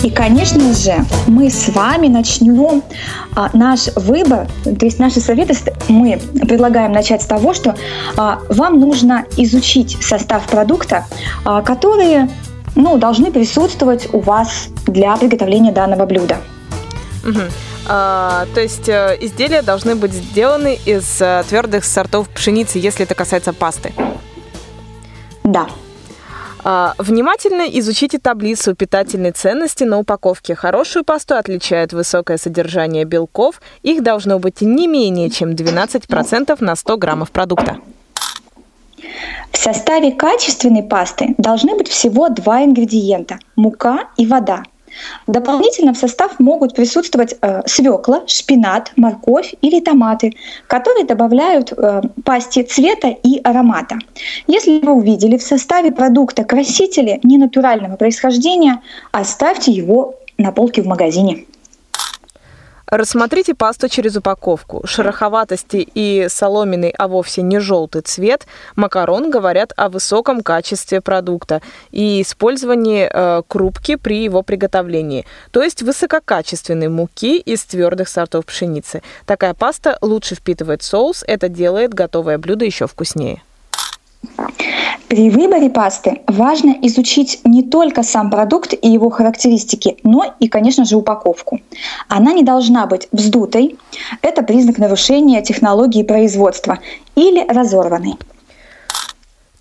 И, 0.03 0.11
конечно 0.11 0.75
же, 0.75 0.97
мы 1.27 1.49
с 1.49 1.71
вами 1.71 2.09
начнем 2.09 2.83
а, 3.35 3.49
наш 3.55 3.87
выбор, 3.97 4.47
то 4.63 4.85
есть 4.85 4.99
наши 4.99 5.19
советы 5.19 5.55
мы 5.89 6.21
предлагаем 6.43 6.93
начать 6.93 7.23
с 7.23 7.27
того, 7.27 7.55
что 7.55 7.75
а, 8.15 8.41
вам 8.51 8.81
нужно 8.81 9.25
изучить 9.39 9.97
состав 10.03 10.47
продукта, 10.47 11.07
а, 11.47 11.63
которые 11.63 12.29
ну, 12.75 12.99
должны 12.99 13.31
присутствовать 13.31 14.09
у 14.13 14.21
вас 14.21 14.69
для 14.87 15.17
приготовления 15.17 15.73
данного 15.73 16.07
блюда. 16.07 16.39
Угу. 17.25 17.41
А, 17.87 18.47
то 18.55 18.61
есть 18.61 18.89
э, 18.89 19.17
изделия 19.21 19.63
должны 19.63 19.95
быть 19.95 20.13
сделаны 20.13 20.79
из 20.87 21.21
э, 21.21 21.45
твердых 21.49 21.85
сортов 21.85 22.29
пшеницы, 22.29 22.79
если 22.79 23.05
это 23.05 23.15
касается 23.15 23.53
пасты. 23.53 23.93
Да. 25.43 25.67
А, 26.67 26.95
внимательно 26.97 27.63
изучите 27.79 28.19
таблицу 28.19 28.75
питательной 28.75 29.33
ценности 29.33 29.85
на 29.85 29.99
упаковке. 29.99 30.55
Хорошую 30.55 31.05
пасту 31.05 31.35
отличает 31.35 31.93
высокое 31.93 32.39
содержание 32.39 33.05
белков. 33.05 33.61
Их 33.83 34.03
должно 34.03 34.39
быть 34.39 34.63
не 34.63 34.87
менее 34.87 35.29
чем 35.29 35.51
12% 35.51 36.57
на 36.61 36.77
100 36.77 36.97
граммов 36.97 37.31
продукта. 37.31 37.79
В 39.53 39.59
составе 39.59 40.13
качественной 40.13 40.83
пасты 40.83 41.35
должны 41.39 41.77
быть 41.77 41.89
всего 41.89 42.29
два 42.29 42.65
ингредиента– 42.65 43.39
мука 43.57 44.09
и 44.17 44.27
вода. 44.27 44.63
Дополнительно 45.27 45.93
в 45.93 45.99
состав 45.99 46.39
могут 46.39 46.75
присутствовать 46.75 47.35
э, 47.41 47.63
свекла, 47.67 48.23
шпинат, 48.27 48.93
морковь 48.97 49.55
или 49.61 49.81
томаты, 49.81 50.35
которые 50.67 51.05
добавляют 51.05 51.73
э, 51.73 52.03
пасте 52.25 52.63
цвета 52.63 53.09
и 53.09 53.41
аромата. 53.43 53.99
Если 54.47 54.79
вы 54.81 54.93
увидели 54.93 55.37
в 55.37 55.43
составе 55.43 55.91
продукта 55.91 56.45
красители 56.45 57.21
ненатурального 57.23 57.97
происхождения, 57.97 58.81
оставьте 59.13 59.73
его 59.73 60.15
на 60.39 60.53
полке 60.53 60.83
в 60.83 60.87
магазине. 60.87 61.45
Рассмотрите 62.97 63.57
пасту 63.57 63.89
через 63.89 64.15
упаковку. 64.15 64.87
Шероховатости 64.87 65.89
и 65.97 66.29
соломенный, 66.29 66.91
а 66.91 67.09
вовсе 67.09 67.43
не 67.43 67.59
желтый 67.59 68.03
цвет 68.03 68.47
макарон 68.77 69.33
говорят 69.33 69.73
о 69.77 69.89
высоком 69.89 70.45
качестве 70.45 71.01
продукта 71.01 71.61
и 71.91 72.23
использовании 72.23 73.11
э, 73.13 73.43
крупки 73.49 73.97
при 73.97 74.23
его 74.23 74.43
приготовлении, 74.43 75.27
то 75.51 75.61
есть 75.61 75.83
высококачественной 75.83 76.87
муки 76.87 77.39
из 77.39 77.65
твердых 77.65 78.09
сортов 78.09 78.47
пшеницы. 78.47 79.03
Такая 79.27 79.55
паста 79.55 79.99
лучше 80.01 80.37
впитывает 80.37 80.85
соус, 80.85 81.25
это 81.27 81.49
делает 81.49 81.93
готовое 81.95 82.39
блюдо 82.39 82.65
еще 82.65 82.87
вкуснее. 82.87 83.43
При 85.09 85.31
выборе 85.31 85.71
пасты 85.71 86.23
важно 86.27 86.77
изучить 86.83 87.41
не 87.45 87.63
только 87.63 88.03
сам 88.03 88.31
продукт 88.31 88.75
и 88.75 88.89
его 88.89 89.11
характеристики, 89.11 89.97
но 90.03 90.35
и, 90.41 90.49
конечно 90.49 90.85
же, 90.85 90.97
упаковку. 90.97 91.61
Она 92.09 92.33
не 92.33 92.43
должна 92.43 92.87
быть 92.87 93.09
вздутой, 93.13 93.77
это 94.23 94.43
признак 94.43 94.79
нарушения 94.79 95.43
технологии 95.43 96.03
производства, 96.03 96.79
или 97.15 97.45
разорванной. 97.47 98.17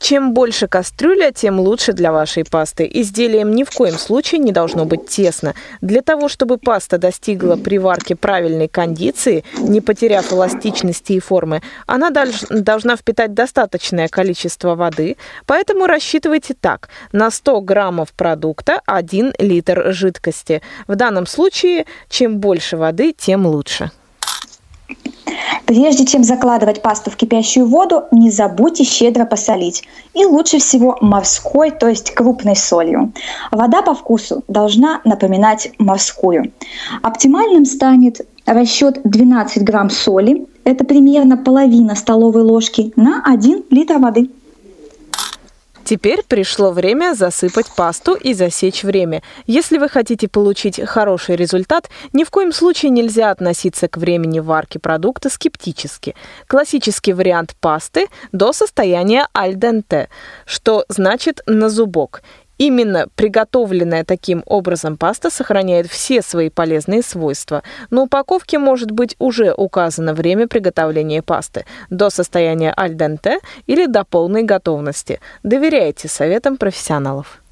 Чем 0.03 0.33
больше 0.33 0.67
кастрюля, 0.67 1.31
тем 1.31 1.61
лучше 1.61 1.93
для 1.93 2.11
вашей 2.11 2.43
пасты. 2.43 2.89
Изделием 2.93 3.55
ни 3.55 3.63
в 3.63 3.71
коем 3.71 3.93
случае 3.93 4.39
не 4.39 4.51
должно 4.51 4.83
быть 4.83 5.07
тесно. 5.07 5.53
Для 5.79 6.01
того, 6.01 6.27
чтобы 6.27 6.57
паста 6.57 6.97
достигла 6.97 7.55
при 7.55 7.77
варке 7.77 8.17
правильной 8.17 8.67
кондиции, 8.67 9.45
не 9.57 9.79
потеряв 9.79 10.33
эластичности 10.33 11.13
и 11.13 11.21
формы, 11.21 11.61
она 11.87 12.09
должна 12.09 12.97
впитать 12.97 13.33
достаточное 13.33 14.09
количество 14.09 14.75
воды, 14.75 15.15
поэтому 15.45 15.85
рассчитывайте 15.85 16.53
так. 16.53 16.89
На 17.13 17.31
100 17.31 17.61
граммов 17.61 18.11
продукта 18.11 18.81
1 18.85 19.35
литр 19.39 19.93
жидкости. 19.93 20.61
В 20.85 20.95
данном 20.95 21.25
случае, 21.25 21.85
чем 22.09 22.39
больше 22.39 22.75
воды, 22.75 23.13
тем 23.17 23.45
лучше. 23.45 23.89
Прежде 25.65 26.05
чем 26.05 26.23
закладывать 26.23 26.81
пасту 26.81 27.09
в 27.09 27.15
кипящую 27.15 27.67
воду, 27.67 28.03
не 28.11 28.29
забудьте 28.29 28.83
щедро 28.83 29.25
посолить. 29.25 29.83
И 30.13 30.25
лучше 30.25 30.59
всего 30.59 30.97
морской, 30.99 31.71
то 31.71 31.87
есть 31.87 32.13
крупной 32.13 32.55
солью. 32.55 33.13
Вода 33.51 33.81
по 33.81 33.93
вкусу 33.93 34.43
должна 34.47 35.01
напоминать 35.05 35.71
морскую. 35.79 36.51
Оптимальным 37.01 37.65
станет 37.65 38.21
расчет 38.45 38.99
12 39.03 39.63
грамм 39.63 39.89
соли. 39.89 40.45
Это 40.65 40.83
примерно 40.83 41.37
половина 41.37 41.95
столовой 41.95 42.43
ложки 42.43 42.91
на 42.95 43.23
1 43.25 43.63
литр 43.69 43.97
воды. 43.99 44.29
Теперь 45.93 46.23
пришло 46.27 46.71
время 46.71 47.13
засыпать 47.13 47.67
пасту 47.75 48.15
и 48.15 48.33
засечь 48.33 48.81
время. 48.81 49.21
Если 49.45 49.77
вы 49.77 49.87
хотите 49.87 50.27
получить 50.27 50.81
хороший 50.83 51.35
результат, 51.35 51.87
ни 52.13 52.23
в 52.23 52.31
коем 52.31 52.51
случае 52.51 52.89
нельзя 52.89 53.29
относиться 53.29 53.87
к 53.87 53.97
времени 53.97 54.39
варки 54.39 54.79
продукта 54.79 55.29
скептически. 55.29 56.15
Классический 56.47 57.13
вариант 57.13 57.55
пасты 57.61 58.07
до 58.31 58.53
состояния 58.53 59.27
аль 59.37 59.53
денте, 59.53 60.09
что 60.47 60.83
значит 60.89 61.41
на 61.45 61.69
зубок. 61.69 62.23
Именно 62.63 63.07
приготовленная 63.17 64.05
таким 64.05 64.41
образом 64.45 64.95
паста 64.95 65.29
сохраняет 65.29 65.87
все 65.87 66.21
свои 66.21 66.49
полезные 66.49 67.01
свойства. 67.01 67.61
На 67.89 68.03
упаковке 68.03 68.57
может 68.57 68.89
быть 68.89 69.17
уже 69.19 69.53
указано 69.53 70.13
время 70.13 70.47
приготовления 70.47 71.21
пасты 71.21 71.65
до 71.89 72.09
состояния 72.09 72.73
аль 72.77 72.93
денте 72.93 73.39
или 73.67 73.85
до 73.85 74.05
полной 74.05 74.43
готовности. 74.43 75.19
Доверяйте 75.43 76.07
советам 76.07 76.55
профессионалов. 76.55 77.42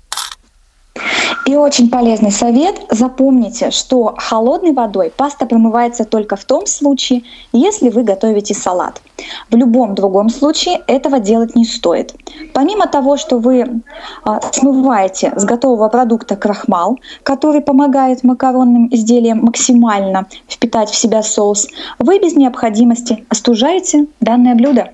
И 1.46 1.56
очень 1.56 1.90
полезный 1.90 2.32
совет. 2.32 2.80
Запомните, 2.90 3.72
что 3.72 4.14
холодной 4.18 4.74
водой 4.74 5.12
паста 5.16 5.46
промывается 5.46 6.06
только 6.06 6.36
в 6.36 6.46
том 6.46 6.68
случае, 6.68 7.24
если 7.52 7.90
вы 7.90 8.04
готовите 8.04 8.54
салат. 8.54 9.02
В 9.50 9.56
любом 9.56 9.96
другом 9.96 10.30
случае 10.30 10.82
этого 10.88 11.20
делать 11.20 11.56
не 11.56 11.66
стоит. 11.66 12.14
Помимо 12.54 12.88
того, 12.88 13.18
что 13.18 13.38
вы 13.38 13.82
а, 14.24 14.40
смываете 14.52 15.34
с 15.36 15.44
готового 15.44 15.90
продукта 15.90 16.36
крахмал, 16.36 17.00
который 17.24 17.62
помогает 17.62 18.24
макаронным 18.24 18.88
изделиям 18.94 19.40
максимально 19.44 20.28
впитать 20.48 20.90
в 20.90 20.96
себя 20.96 21.24
соус, 21.24 21.68
вы 21.98 22.20
без 22.20 22.36
необходимости 22.36 23.26
остужаете 23.30 24.08
данное 24.20 24.56
блюдо. 24.56 24.92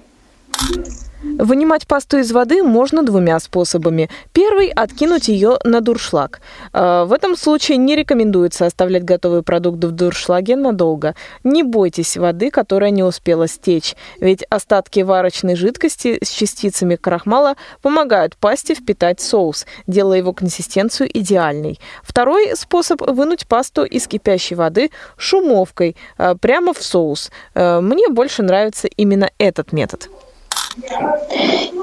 Вынимать 1.38 1.88
пасту 1.88 2.18
из 2.18 2.32
воды 2.32 2.63
можно 2.63 3.04
двумя 3.04 3.40
способами. 3.40 4.10
Первый– 4.32 4.70
откинуть 4.76 5.28
ее 5.28 5.58
на 5.66 5.82
дуршлаг. 5.82 6.42
А, 6.72 7.06
в 7.06 7.12
этом 7.12 7.36
случае 7.36 7.78
не 7.78 7.96
рекомендуется 7.96 8.66
оставлять 8.66 9.04
готовый 9.04 9.44
продукт 9.44 9.84
в 9.84 9.92
дуршлаге 9.92 10.56
надолго. 10.56 11.16
Не 11.44 11.63
бойтесь 11.63 12.16
воды, 12.18 12.50
которая 12.50 12.92
не 12.92 13.04
успела 13.04 13.48
стечь, 13.48 13.96
ведь 14.20 14.44
остатки 14.50 15.02
варочной 15.02 15.56
жидкости 15.56 16.18
с 16.24 16.30
частицами 16.30 16.96
крахмала 16.96 17.56
помогают 17.82 18.38
пасте 18.38 18.74
впитать 18.74 19.20
соус, 19.20 19.66
делая 19.86 20.20
его 20.20 20.34
консистенцию 20.34 21.10
идеальной. 21.13 21.80
Второй 22.04 22.56
способ– 22.56 23.02
вынуть 23.08 23.48
пасту 23.48 23.84
из 23.84 24.08
кипящей 24.08 24.56
воды 24.56 24.92
шумовкой 25.18 25.98
а, 26.18 26.36
прямо 26.36 26.74
в 26.74 26.82
соус. 26.82 27.32
А, 27.54 27.82
мне 27.82 28.08
больше 28.08 28.44
нравится 28.44 28.88
именно 28.88 29.30
этот 29.38 29.74
метод. 29.74 30.10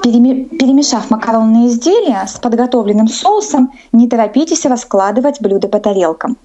Перемешав 0.03 1.09
макаронные 1.09 1.67
изделия 1.67 2.25
с 2.27 2.39
подготовленным 2.39 3.07
соусом, 3.07 3.71
не 3.91 4.07
торопитесь 4.07 4.65
раскладывать 4.65 5.41
блюдо 5.41 5.67
по 5.67 5.79
тарелкам. 5.79 6.37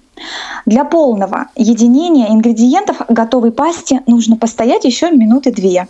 Для 0.65 0.83
полного 0.83 1.47
единения 1.55 2.29
ингредиентов 2.29 3.01
готовой 3.07 3.51
пасте 3.51 4.01
нужно 4.07 4.37
постоять 4.37 4.85
еще 4.85 5.11
минуты 5.11 5.51
две. 5.51 5.87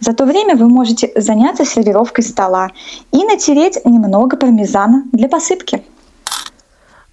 За 0.00 0.12
то 0.12 0.24
время 0.24 0.56
вы 0.56 0.68
можете 0.68 1.12
заняться 1.16 1.64
сервировкой 1.64 2.24
стола 2.24 2.70
и 3.12 3.24
натереть 3.24 3.78
немного 3.84 4.36
пармезана 4.36 5.04
для 5.12 5.28
посыпки. 5.28 5.82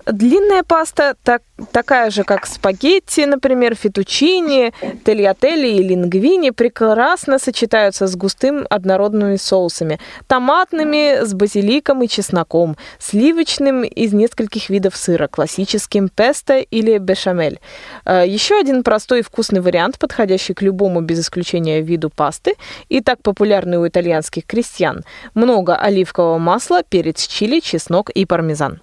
Длинная 0.09 0.63
паста 0.63 1.15
так, 1.21 1.41
такая 1.73 2.11
же, 2.11 2.23
как 2.23 2.45
спагетти, 2.45 3.25
например, 3.25 3.75
фетучини, 3.75 4.71
тельятели 5.03 5.67
и 5.67 5.83
лингвини, 5.83 6.51
прекрасно 6.51 7.39
сочетаются 7.39 8.07
с 8.07 8.15
густым 8.15 8.65
однородными 8.69 9.35
соусами. 9.35 9.99
Томатными, 10.27 11.25
с 11.25 11.33
базиликом 11.33 12.03
и 12.03 12.07
чесноком, 12.07 12.77
сливочным 12.99 13.83
из 13.83 14.13
нескольких 14.13 14.69
видов 14.69 14.95
сыра, 14.95 15.27
классическим 15.27 16.07
песто 16.07 16.59
или 16.59 16.97
бешамель. 16.99 17.59
Э, 18.05 18.23
еще 18.25 18.57
один 18.57 18.83
простой 18.83 19.19
и 19.19 19.23
вкусный 19.23 19.59
вариант, 19.59 19.99
подходящий 19.99 20.53
к 20.53 20.61
любому 20.61 21.01
без 21.01 21.19
исключения 21.19 21.81
виду 21.81 22.09
пасты 22.09 22.53
и 22.87 23.01
так 23.01 23.21
популярный 23.21 23.77
у 23.77 23.85
итальянских 23.85 24.45
крестьян. 24.45 25.03
Много 25.33 25.75
оливкового 25.75 26.37
масла, 26.37 26.81
перец 26.83 27.27
чили, 27.27 27.59
чеснок 27.59 28.09
и 28.09 28.25
пармезан. 28.25 28.79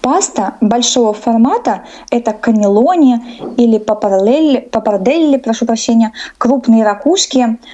Паста 0.00 0.54
большого 0.60 1.12
формата– 1.12 1.84
это 2.10 2.32
канелони 2.32 3.20
или 3.56 3.78
папарделли, 3.78 5.36
прошу 5.36 5.66
прощения, 5.66 6.12
крупные 6.38 6.84
ракушки– 6.84 7.58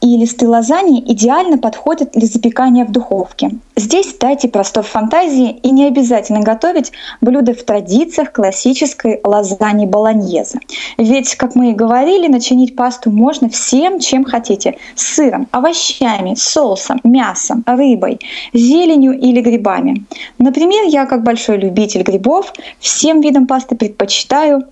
и 0.00 0.16
листы 0.16 0.48
лазаньи 0.48 1.02
идеально 1.12 1.58
подходят 1.58 2.12
для 2.12 2.26
запекания 2.26 2.84
в 2.84 2.92
духовке. 2.92 3.50
Здесь 3.76 4.14
дайте 4.18 4.48
простор 4.48 4.84
фантазии 4.84 5.50
и 5.50 5.70
не 5.70 5.86
обязательно 5.86 6.40
готовить 6.40 6.92
блюда 7.20 7.54
в 7.54 7.62
традициях 7.62 8.32
классической 8.32 9.20
лазаньи 9.24 9.86
болоньезе. 9.86 10.60
Ведь, 10.96 11.34
как 11.34 11.54
мы 11.54 11.70
и 11.70 11.74
говорили, 11.74 12.28
начинить 12.28 12.76
пасту 12.76 13.10
можно 13.10 13.48
всем, 13.48 14.00
чем 14.00 14.24
хотите. 14.24 14.78
Сыром, 14.94 15.48
овощами, 15.50 16.34
соусом, 16.34 17.00
мясом, 17.04 17.64
рыбой, 17.66 18.20
зеленью 18.52 19.18
или 19.18 19.40
грибами. 19.40 20.04
Например, 20.38 20.84
я, 20.86 21.06
как 21.06 21.22
большой 21.22 21.58
любитель 21.58 22.02
грибов, 22.02 22.52
всем 22.78 23.20
видам 23.20 23.46
пасты 23.46 23.76
предпочитаю 23.76 24.64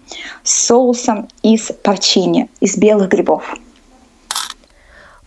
соусом 0.42 1.28
из 1.42 1.72
порчини, 1.82 2.48
из 2.60 2.76
белых 2.76 3.08
грибов. 3.08 3.56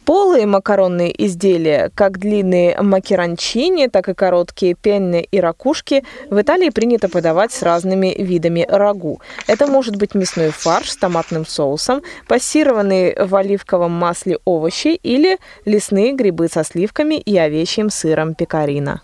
Полые 0.09 0.47
макаронные 0.47 1.13
изделия, 1.23 1.91
как 1.93 2.17
длинные 2.17 2.75
макеранчини, 2.81 3.89
так 3.89 4.09
и 4.09 4.15
короткие 4.15 4.73
пенны 4.73 5.27
и 5.31 5.39
ракушки, 5.39 6.03
в 6.31 6.41
Италии 6.41 6.71
принято 6.71 7.09
подавать 7.09 7.51
с 7.51 7.61
разными 7.61 8.15
видами 8.17 8.65
рагу. 8.67 9.21
Это 9.45 9.67
может 9.67 9.97
быть 9.97 10.15
мясной 10.15 10.49
фарш 10.49 10.89
с 10.93 10.97
томатным 10.97 11.45
соусом, 11.45 12.01
пассированные 12.27 13.23
в 13.23 13.35
оливковом 13.35 13.91
масле 13.91 14.39
овощи 14.45 14.99
или 15.03 15.37
лесные 15.65 16.13
грибы 16.13 16.47
со 16.47 16.63
сливками 16.63 17.13
и 17.13 17.37
овечьим 17.37 17.91
сыром 17.91 18.33
пекарина. 18.33 19.03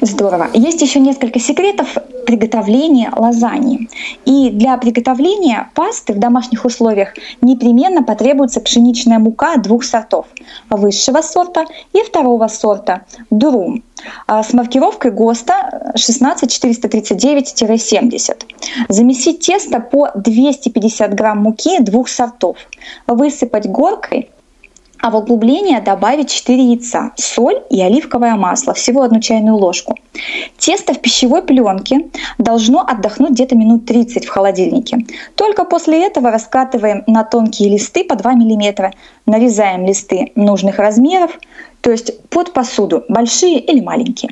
Здорово. 0.00 0.48
Есть 0.54 0.80
еще 0.80 1.00
несколько 1.00 1.40
секретов 1.40 1.96
приготовления 2.32 3.12
лазаньи. 3.14 3.90
И 4.24 4.48
для 4.48 4.78
приготовления 4.78 5.68
пасты 5.74 6.14
в 6.14 6.18
домашних 6.18 6.64
условиях 6.64 7.10
непременно 7.42 8.02
потребуется 8.02 8.62
пшеничная 8.62 9.18
мука 9.18 9.58
двух 9.58 9.84
сортов. 9.84 10.24
Высшего 10.70 11.20
сорта 11.20 11.66
и 11.92 12.02
второго 12.02 12.48
сорта– 12.48 13.02
дурум 13.30 13.82
а 14.26 14.42
с 14.42 14.52
маркировкой 14.52 15.12
ГОСТа 15.12 15.92
16439-70. 15.94 18.46
Замесить 18.88 19.38
тесто 19.40 19.78
по 19.78 20.10
250 20.16 21.14
грамм 21.14 21.42
муки 21.42 21.80
двух 21.80 22.08
сортов. 22.08 22.56
Высыпать 23.06 23.68
горкой 23.68 24.28
а 25.02 25.10
в 25.10 25.16
углубление 25.16 25.80
добавить 25.80 26.30
4 26.30 26.62
яйца, 26.62 27.10
соль 27.16 27.60
и 27.70 27.82
оливковое 27.82 28.36
масло, 28.36 28.72
всего 28.72 29.02
одну 29.02 29.20
чайную 29.20 29.56
ложку. 29.56 29.96
Тесто 30.58 30.94
в 30.94 31.00
пищевой 31.00 31.42
пленке 31.42 32.08
должно 32.38 32.80
отдохнуть 32.80 33.32
где-то 33.32 33.56
минут 33.56 33.84
30 33.84 34.24
в 34.24 34.28
холодильнике. 34.28 35.04
Только 35.34 35.64
после 35.64 36.06
этого 36.06 36.30
раскатываем 36.30 37.02
на 37.08 37.24
тонкие 37.24 37.70
листы 37.70 38.04
по 38.04 38.14
2 38.14 38.32
мм, 38.32 38.92
нарезаем 39.26 39.86
листы 39.86 40.30
нужных 40.36 40.78
размеров, 40.78 41.36
то 41.80 41.90
есть 41.90 42.20
под 42.28 42.52
посуду, 42.52 43.04
большие 43.08 43.58
или 43.58 43.80
маленькие. 43.80 44.30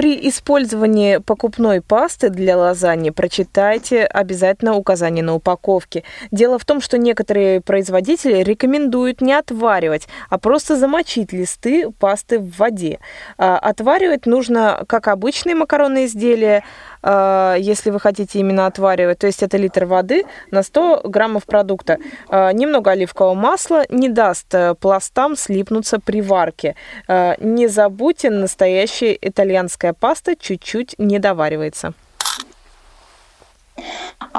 При 0.00 0.18
использовании 0.30 1.18
покупной 1.18 1.82
пасты 1.82 2.30
для 2.30 2.56
лазаньи 2.56 3.10
прочитайте 3.10 4.06
обязательно 4.06 4.74
указание 4.74 5.22
на 5.22 5.34
упаковке. 5.34 6.04
Дело 6.30 6.58
в 6.58 6.64
том, 6.64 6.80
что 6.80 6.96
некоторые 6.96 7.60
производители 7.60 8.42
рекомендуют 8.42 9.20
не 9.20 9.34
отваривать, 9.34 10.08
а 10.30 10.38
просто 10.38 10.76
замочить 10.76 11.34
листы 11.34 11.90
пасты 11.90 12.38
в 12.38 12.56
воде. 12.56 12.98
А, 13.36 13.58
отваривать 13.58 14.24
нужно 14.24 14.84
как 14.88 15.06
обычные 15.06 15.54
макаронные 15.54 16.06
изделия, 16.06 16.64
если 17.02 17.90
вы 17.90 18.00
хотите 18.00 18.38
именно 18.40 18.66
отваривать, 18.66 19.18
то 19.18 19.26
есть 19.26 19.42
это 19.42 19.56
литр 19.56 19.84
воды 19.84 20.24
на 20.50 20.62
100 20.62 21.02
граммов 21.04 21.44
продукта. 21.46 21.98
А, 22.28 22.52
немного 22.52 22.90
оливкового 22.90 23.34
масла 23.34 23.84
не 23.88 24.08
даст 24.08 24.54
э, 24.54 24.74
пластам 24.74 25.36
слипнуться 25.36 25.98
при 25.98 26.20
варке. 26.20 26.74
Не 27.08 27.68
забудьте, 27.68 28.30
настоящая 28.30 29.16
итальянская 29.20 29.92
паста 29.92 30.36
чуть-чуть 30.36 30.94
не 30.98 31.18
доваривается. 31.18 31.94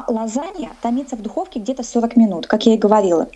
Лазанья 0.08 0.69
томится 0.82 1.15
в 1.15 1.21
духовке 1.21 1.60
где-то 1.60 1.84
40 1.84 2.15
минут, 2.15 2.47
как 2.47 2.65
я 2.65 2.73
и 2.73 2.77
говорила. 2.77 3.27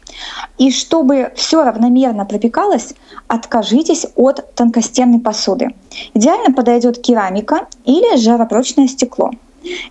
И 0.58 0.72
чтобы 0.72 1.32
все 1.36 1.64
равномерно 1.64 2.26
пропекалось, 2.26 2.94
откажитесь 3.28 4.06
от 4.16 4.54
тонкостенной 4.56 5.20
посуды. 5.20 5.70
Идеально 6.14 6.54
подойдет 6.54 7.02
керамика 7.02 7.68
или 7.84 8.18
жаропрочное 8.18 8.88
стекло. 8.88 9.32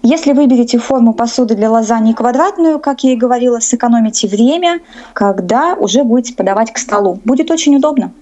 Если 0.02 0.32
выберете 0.32 0.78
форму 0.78 1.14
посуды 1.14 1.54
для 1.54 1.70
лазаньи 1.70 2.12
квадратную, 2.12 2.78
как 2.78 3.02
я 3.02 3.12
и 3.12 3.16
говорила, 3.16 3.58
сэкономите 3.58 4.28
время, 4.28 4.80
когда 5.12 5.74
уже 5.74 6.04
будете 6.04 6.34
подавать 6.34 6.72
к 6.72 6.78
столу. 6.78 7.18
Будет 7.24 7.50
очень 7.50 7.76
удобно. 7.76 8.12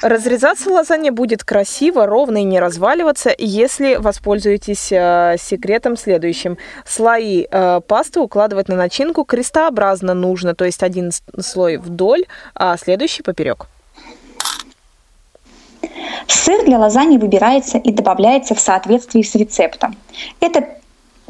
Разрезаться 0.00 0.70
лазанья 0.70 1.10
будет 1.10 1.42
красиво, 1.42 2.06
ровно 2.06 2.38
и 2.38 2.44
не 2.44 2.60
разваливаться, 2.60 3.34
если 3.36 3.96
воспользуетесь 3.96 4.92
э, 4.92 5.36
секретом 5.40 5.96
следующим. 5.96 6.56
Слои 6.86 7.46
э, 7.50 7.80
пасты 7.86 8.20
укладывать 8.20 8.68
на 8.68 8.76
начинку 8.76 9.24
крестообразно 9.24 10.14
нужно, 10.14 10.54
то 10.54 10.64
есть 10.64 10.82
один 10.82 11.10
слой 11.40 11.78
вдоль, 11.78 12.26
а 12.54 12.76
следующий 12.76 13.22
поперек. 13.22 13.66
Сыр 16.28 16.64
для 16.64 16.78
лазаньи 16.78 17.18
выбирается 17.18 17.78
и 17.78 17.92
добавляется 17.92 18.54
в 18.54 18.60
соответствии 18.60 19.22
с 19.22 19.34
рецептом. 19.34 19.96
Это 20.40 20.78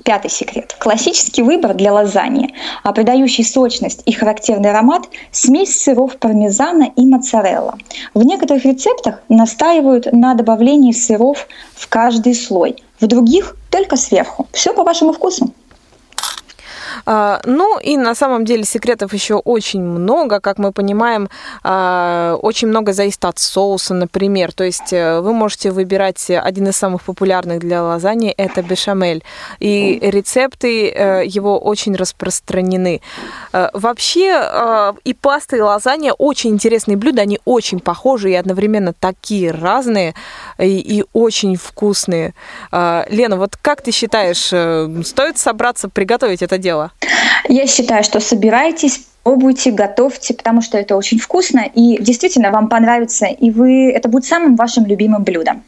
Пятый 0.04 0.30
секрет. 0.30 0.76
Классический 0.78 1.40
выбор 1.40 1.72
для 1.72 1.90
лазаньи, 1.90 2.54
а 2.82 2.92
придающий 2.92 3.42
сочность 3.42 4.02
и 4.04 4.12
характерный 4.12 4.68
аромат– 4.68 5.08
смесь 5.32 5.80
сыров 5.80 6.18
пармезана 6.18 6.92
и 6.94 7.06
моцарелла. 7.06 7.78
В 8.12 8.22
некоторых 8.22 8.66
рецептах 8.66 9.22
настаивают 9.30 10.12
на 10.12 10.34
добавлении 10.34 10.92
сыров 10.92 11.48
в 11.74 11.88
каждый 11.88 12.34
слой, 12.34 12.84
в 13.00 13.06
других– 13.06 13.56
только 13.70 13.96
сверху. 13.96 14.46
Все 14.52 14.74
по 14.74 14.84
вашему 14.84 15.14
вкусу. 15.14 15.54
А, 17.06 17.40
ну 17.44 17.78
и 17.78 17.96
на 17.96 18.14
самом 18.14 18.44
деле 18.44 18.64
секретов 18.64 19.12
еще 19.12 19.34
очень 19.34 19.82
много, 19.82 20.40
как 20.40 20.58
мы 20.58 20.72
понимаем, 20.72 21.28
а, 21.62 22.36
очень 22.42 22.68
много 22.68 22.92
зависит 22.92 23.24
от 23.24 23.38
соуса, 23.38 23.94
например. 23.94 24.52
То 24.52 24.64
есть 24.64 24.92
э, 24.92 25.20
вы 25.20 25.32
можете 25.32 25.70
выбирать 25.70 26.30
один 26.30 26.68
из 26.68 26.76
самых 26.76 27.02
популярных 27.02 27.60
для 27.60 27.82
лазаньи– 27.82 28.30
это 28.36 28.62
бешамель. 28.62 29.22
И 29.60 29.98
рецепты 30.02 30.88
э, 30.88 31.22
его 31.26 31.58
очень 31.58 31.94
распространены. 31.94 33.00
Э, 33.52 33.68
вообще 33.72 34.94
и 35.04 35.14
паста, 35.14 35.56
и 35.56 35.60
лазанья 35.60 36.12
очень 36.12 36.50
интересные 36.50 36.96
блюда, 36.96 37.22
они 37.22 37.40
очень 37.44 37.80
похожи 37.80 38.30
и 38.30 38.34
одновременно 38.34 38.92
такие 38.92 39.50
разные 39.50 40.14
и 40.58 41.04
очень 41.12 41.56
вкусные. 41.56 42.34
Лена, 42.72 43.36
вот 43.36 43.56
как 43.60 43.82
ты 43.82 43.90
считаешь, 43.90 44.46
стоит 45.06 45.38
собраться 45.38 45.88
приготовить 45.88 46.42
это 46.42 46.58
дело? 46.58 46.83
Я 47.48 47.66
считаю, 47.66 48.04
что 48.04 48.20
собирайтесь, 48.20 49.06
пробуйте, 49.22 49.70
готовьте, 49.70 50.34
потому 50.34 50.62
что 50.62 50.78
это 50.78 50.96
очень 50.96 51.18
вкусно 51.18 51.60
и 51.74 52.00
действительно 52.00 52.50
вам 52.50 52.68
понравится, 52.68 53.26
и 53.26 53.50
вы 53.50 53.90
это 53.90 54.08
будет 54.08 54.24
самым 54.24 54.56
вашим 54.56 54.86
любимым 54.86 55.24
блюдом. 55.24 55.62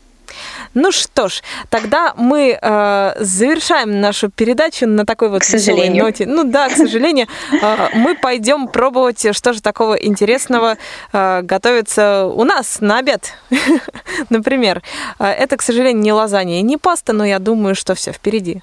Ну 0.74 0.92
что 0.92 1.28
ж, 1.28 1.42
тогда 1.70 2.12
мы 2.16 2.58
э, 2.60 3.12
завершаем 3.18 4.00
нашу 4.00 4.30
передачу 4.30 4.86
на 4.86 5.06
такой 5.06 5.30
вот 5.30 5.40
к 5.40 5.44
сожалению. 5.44 6.04
ноте. 6.04 6.26
Ну 6.26 6.44
да, 6.44 6.68
к 6.68 6.76
сожалению, 6.76 7.28
э, 7.62 7.88
мы 7.94 8.14
пойдем 8.14 8.68
пробовать, 8.68 9.26
что 9.34 9.54
же 9.54 9.62
такого 9.62 9.94
интересного 9.94 10.76
э, 11.12 11.40
готовится 11.42 12.26
у 12.26 12.44
нас 12.44 12.78
на 12.80 12.98
обед, 12.98 13.32
например. 14.28 14.82
Э, 15.18 15.28
это, 15.28 15.56
к 15.56 15.62
сожалению, 15.62 16.02
не 16.02 16.12
лазанья 16.12 16.58
и 16.58 16.62
не 16.62 16.76
паста, 16.76 17.14
но 17.14 17.24
я 17.24 17.38
думаю, 17.38 17.74
что 17.74 17.94
все 17.94 18.12
впереди. 18.12 18.62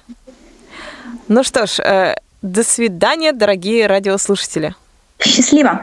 Ну 1.26 1.42
что 1.42 1.66
ж, 1.66 1.80
э, 1.80 2.16
до 2.44 2.62
свидания, 2.62 3.32
дорогие 3.32 3.86
радиослушатели. 3.86 4.74
Счастливо! 5.18 5.80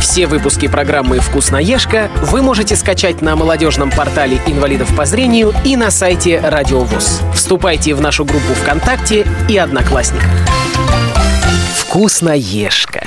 Все 0.00 0.26
выпуски 0.26 0.66
программы 0.66 1.20
«Вкусноежка» 1.20 2.10
вы 2.22 2.42
можете 2.42 2.74
скачать 2.74 3.22
на 3.22 3.36
молодежном 3.36 3.90
портале 3.90 4.40
инвалидов 4.46 4.94
по 4.96 5.04
зрению 5.04 5.54
и 5.64 5.76
на 5.76 5.92
сайте 5.92 6.40
Радио 6.40 6.80
ВОЗ. 6.80 7.20
Вступайте 7.34 7.94
в 7.94 8.00
нашу 8.00 8.24
группу 8.24 8.52
ВКонтакте 8.54 9.26
и 9.48 9.56
Одноклассниках. 9.56 10.28
«Вкусноежка». 11.76 13.06